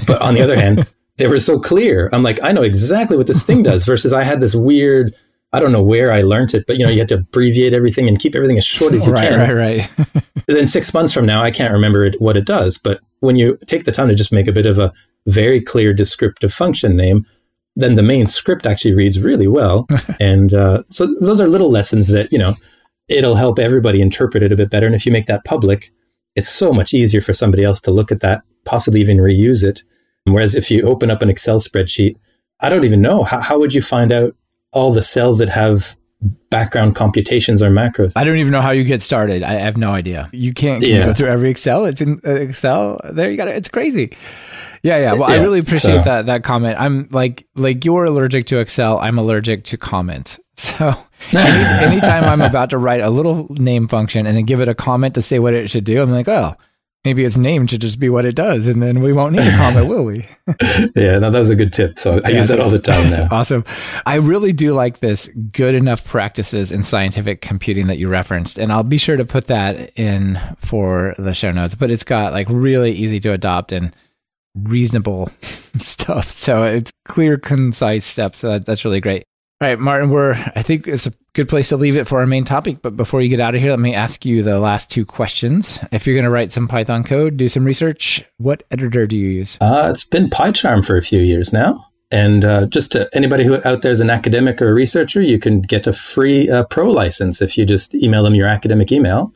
[0.06, 0.86] But on the other hand,
[1.18, 2.10] they were so clear.
[2.12, 5.14] I'm like, I know exactly what this thing does versus I had this weird,
[5.52, 8.06] I don't know where I learned it, but you know, you had to abbreviate everything
[8.06, 9.38] and keep everything as short as you can.
[9.38, 9.56] right, can.
[9.56, 12.78] Right, right, then six months from now, I can't remember it, what it does.
[12.78, 14.92] But when you take the time to just make a bit of a
[15.26, 17.26] very clear descriptive function name,
[17.76, 19.88] then the main script actually reads really well.
[20.20, 22.54] and uh, so those are little lessons that, you know,
[23.08, 24.86] it'll help everybody interpret it a bit better.
[24.86, 25.92] And if you make that public,
[26.36, 29.82] it's so much easier for somebody else to look at that, possibly even reuse it.
[30.24, 32.16] Whereas if you open up an Excel spreadsheet,
[32.60, 34.36] I don't even know how, how would you find out
[34.72, 35.96] all the cells that have
[36.50, 38.12] background computations or macros.
[38.16, 39.42] I don't even know how you get started.
[39.42, 40.28] I have no idea.
[40.32, 41.06] You can't, can yeah.
[41.06, 41.86] go through every Excel.
[41.86, 43.00] It's in uh, Excel.
[43.12, 43.56] There you got it.
[43.56, 44.16] It's crazy.
[44.82, 45.12] Yeah, yeah.
[45.12, 46.02] Well, yeah, I really appreciate so.
[46.02, 46.78] that that comment.
[46.78, 48.98] I'm like like you're allergic to Excel.
[48.98, 50.38] I'm allergic to comments.
[50.60, 50.94] So
[51.32, 54.74] any, anytime I'm about to write a little name function and then give it a
[54.74, 56.54] comment to say what it should do, I'm like, oh,
[57.04, 59.56] maybe its name should just be what it does, and then we won't need a
[59.56, 60.26] comment, will we?
[60.94, 61.98] yeah, no, that was a good tip.
[61.98, 63.28] So I yeah, use that all the time now.
[63.32, 63.64] awesome.
[64.06, 68.72] I really do like this good enough practices in scientific computing that you referenced, and
[68.72, 71.74] I'll be sure to put that in for the show notes.
[71.74, 73.94] But it's got like really easy to adopt and
[74.54, 75.30] reasonable
[75.78, 76.30] stuff.
[76.32, 78.40] So it's clear, concise steps.
[78.40, 79.24] So that, that's really great.
[79.62, 82.26] All right, Martin, we're I think it's a good place to leave it for our
[82.26, 82.80] main topic.
[82.80, 85.78] But before you get out of here, let me ask you the last two questions.
[85.92, 89.28] If you're going to write some Python code, do some research, what editor do you
[89.28, 89.58] use?
[89.60, 91.86] Uh, it's been PyCharm for a few years now.
[92.10, 95.38] And uh, just to anybody who out there is an academic or a researcher, you
[95.38, 99.30] can get a free uh, pro license if you just email them your academic email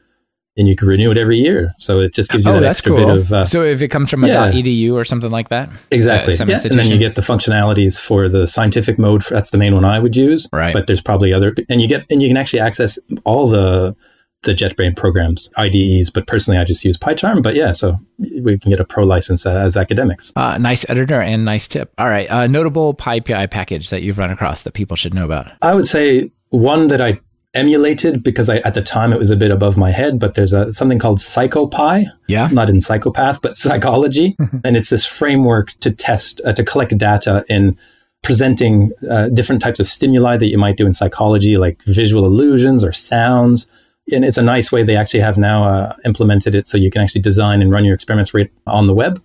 [0.56, 1.74] and you can renew it every year.
[1.78, 3.06] So it just gives you oh, that extra cool.
[3.06, 3.32] bit of.
[3.32, 4.52] Uh, so if it comes from a yeah.
[4.52, 6.34] .edu or something like that, exactly.
[6.34, 6.60] Uh, yeah.
[6.62, 9.22] And then you get the functionalities for the scientific mode.
[9.22, 10.48] That's the main one I would use.
[10.52, 10.72] Right.
[10.72, 13.96] But there's probably other, and you get and you can actually access all the
[14.44, 16.10] the JetBrain programs, IDEs.
[16.10, 17.42] But personally, I just use PyCharm.
[17.42, 20.32] But yeah, so we can get a pro license as academics.
[20.36, 21.92] Uh, nice editor and nice tip.
[21.98, 25.50] All right, uh, notable PyPI package that you've run across that people should know about.
[25.62, 27.18] I would say one that I
[27.54, 30.52] emulated because I, at the time it was a bit above my head, but there's
[30.52, 32.06] a something called PsychoPy.
[32.26, 32.48] Yeah.
[32.52, 34.36] Not in psychopath, but psychology.
[34.64, 37.78] and it's this framework to test, uh, to collect data in
[38.22, 42.82] presenting uh, different types of stimuli that you might do in psychology, like visual illusions
[42.82, 43.66] or sounds.
[44.10, 47.02] And it's a nice way they actually have now uh, implemented it so you can
[47.02, 49.22] actually design and run your experiments right on the web,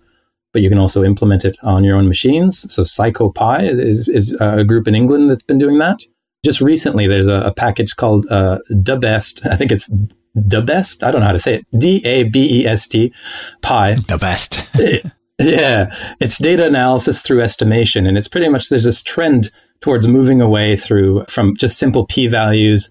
[0.54, 2.72] but you can also implement it on your own machines.
[2.74, 6.02] So PsychoPy is, is a group in England that's been doing that
[6.44, 9.46] just recently there's a, a package called uh, Dabest.
[9.50, 9.90] I think it's
[10.38, 11.04] Dabest.
[11.04, 11.66] I don't know how to say it.
[11.78, 13.14] D A B E S T
[13.62, 13.96] Pi.
[13.96, 14.66] Dabest.
[15.40, 20.42] yeah, it's data analysis through estimation, and it's pretty much there's this trend towards moving
[20.42, 22.90] away through from just simple p values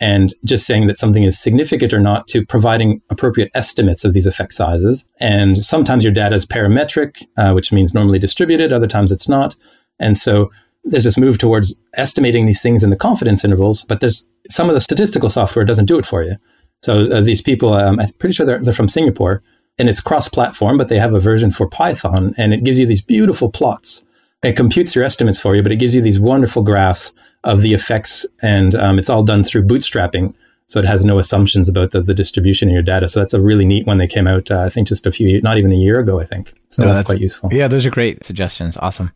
[0.00, 4.26] and just saying that something is significant or not to providing appropriate estimates of these
[4.26, 5.04] effect sizes.
[5.18, 8.72] And sometimes your data is parametric, uh, which means normally distributed.
[8.72, 9.56] Other times it's not.
[9.98, 10.50] And so
[10.90, 14.74] there's this move towards estimating these things in the confidence intervals, but there's some of
[14.74, 16.36] the statistical software doesn't do it for you.
[16.82, 19.42] So uh, these people, um, I'm pretty sure they're, they're from Singapore,
[19.78, 23.00] and it's cross-platform, but they have a version for Python, and it gives you these
[23.00, 24.04] beautiful plots.
[24.42, 27.12] It computes your estimates for you, but it gives you these wonderful graphs
[27.44, 30.34] of the effects, and um, it's all done through bootstrapping.
[30.66, 33.08] So it has no assumptions about the, the distribution of your data.
[33.08, 33.96] So that's a really neat one.
[33.96, 36.26] They came out, uh, I think, just a few, not even a year ago, I
[36.26, 36.52] think.
[36.68, 37.48] So no, that's, that's quite useful.
[37.50, 38.76] Yeah, those are great suggestions.
[38.76, 39.10] Awesome.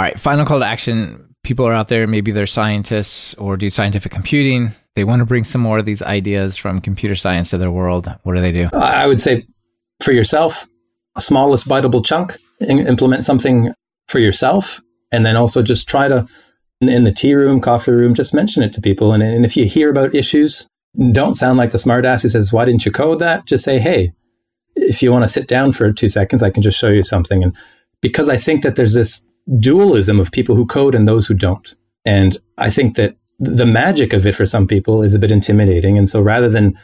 [0.00, 1.34] All right, final call to action.
[1.42, 4.74] People are out there, maybe they're scientists or do scientific computing.
[4.96, 8.10] They want to bring some more of these ideas from computer science to their world.
[8.22, 8.70] What do they do?
[8.72, 9.46] I would say
[10.02, 10.66] for yourself,
[11.18, 13.74] smallest biteable chunk, implement something
[14.08, 14.80] for yourself,
[15.12, 16.26] and then also just try to,
[16.80, 19.12] in the tea room, coffee room, just mention it to people.
[19.12, 20.66] And, and if you hear about issues,
[21.12, 23.44] don't sound like the smartass who says, Why didn't you code that?
[23.44, 24.14] Just say, Hey,
[24.76, 27.42] if you want to sit down for two seconds, I can just show you something.
[27.42, 27.54] And
[28.00, 29.22] because I think that there's this
[29.58, 31.74] dualism of people who code and those who don't.
[32.04, 35.96] And I think that the magic of it for some people is a bit intimidating.
[35.96, 36.78] And so rather than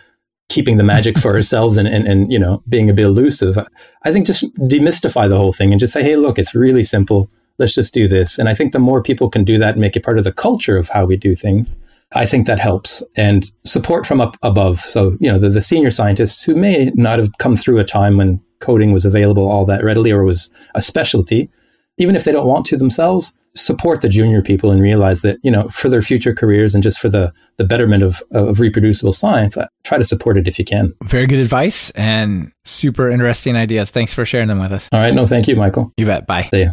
[0.49, 3.59] keeping the magic for ourselves and, and, and, you know, being a bit elusive,
[4.05, 7.31] I think just demystify the whole thing and just say, hey, look, it's really simple.
[7.59, 8.39] Let's just do this.
[8.39, 10.33] And I think the more people can do that and make it part of the
[10.33, 11.77] culture of how we do things,
[12.13, 13.03] I think that helps.
[13.17, 14.81] And support from up above.
[14.81, 18.17] So, you know, the, the senior scientists who may not have come through a time
[18.17, 21.51] when coding was available all that readily or was a specialty,
[21.99, 25.51] even if they don't want to themselves, support the junior people and realize that you
[25.51, 29.57] know for their future careers and just for the the betterment of of reproducible science
[29.57, 30.93] uh, try to support it if you can.
[31.05, 33.91] Very good advice and super interesting ideas.
[33.91, 34.89] Thanks for sharing them with us.
[34.93, 35.15] All right.
[35.15, 35.93] No thank you michael.
[35.97, 36.27] You bet.
[36.27, 36.49] Bye.
[36.53, 36.73] See you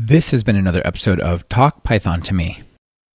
[0.00, 2.62] This has been another episode of Talk Python to Me.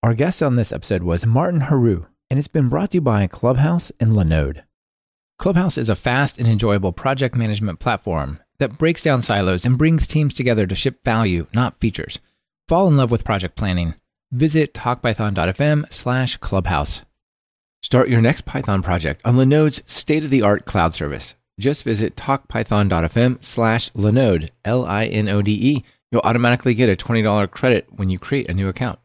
[0.03, 3.27] Our guest on this episode was Martin Héroux, and it's been brought to you by
[3.27, 4.63] Clubhouse and Linode.
[5.37, 10.07] Clubhouse is a fast and enjoyable project management platform that breaks down silos and brings
[10.07, 12.17] teams together to ship value, not features.
[12.67, 13.93] Fall in love with project planning.
[14.31, 17.03] Visit talkpython.fm slash clubhouse.
[17.83, 21.35] Start your next Python project on Linode's state-of-the-art cloud service.
[21.59, 25.83] Just visit talkpython.fm slash Linode, L-I-N-O-D-E.
[26.11, 28.97] You'll automatically get a $20 credit when you create a new account.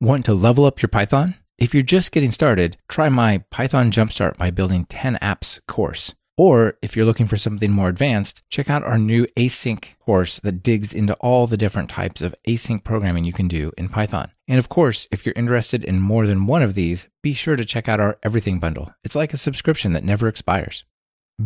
[0.00, 1.34] Want to level up your Python?
[1.60, 6.14] If you're just getting started, try my Python Jumpstart by Building 10 Apps course.
[6.38, 10.62] Or if you're looking for something more advanced, check out our new async course that
[10.62, 14.30] digs into all the different types of async programming you can do in Python.
[14.48, 17.64] And of course, if you're interested in more than one of these, be sure to
[17.66, 18.94] check out our Everything Bundle.
[19.04, 20.84] It's like a subscription that never expires.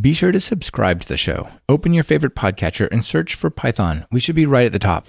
[0.01, 1.49] Be sure to subscribe to the show.
[1.69, 4.07] Open your favorite podcatcher and search for Python.
[4.13, 5.09] We should be right at the top.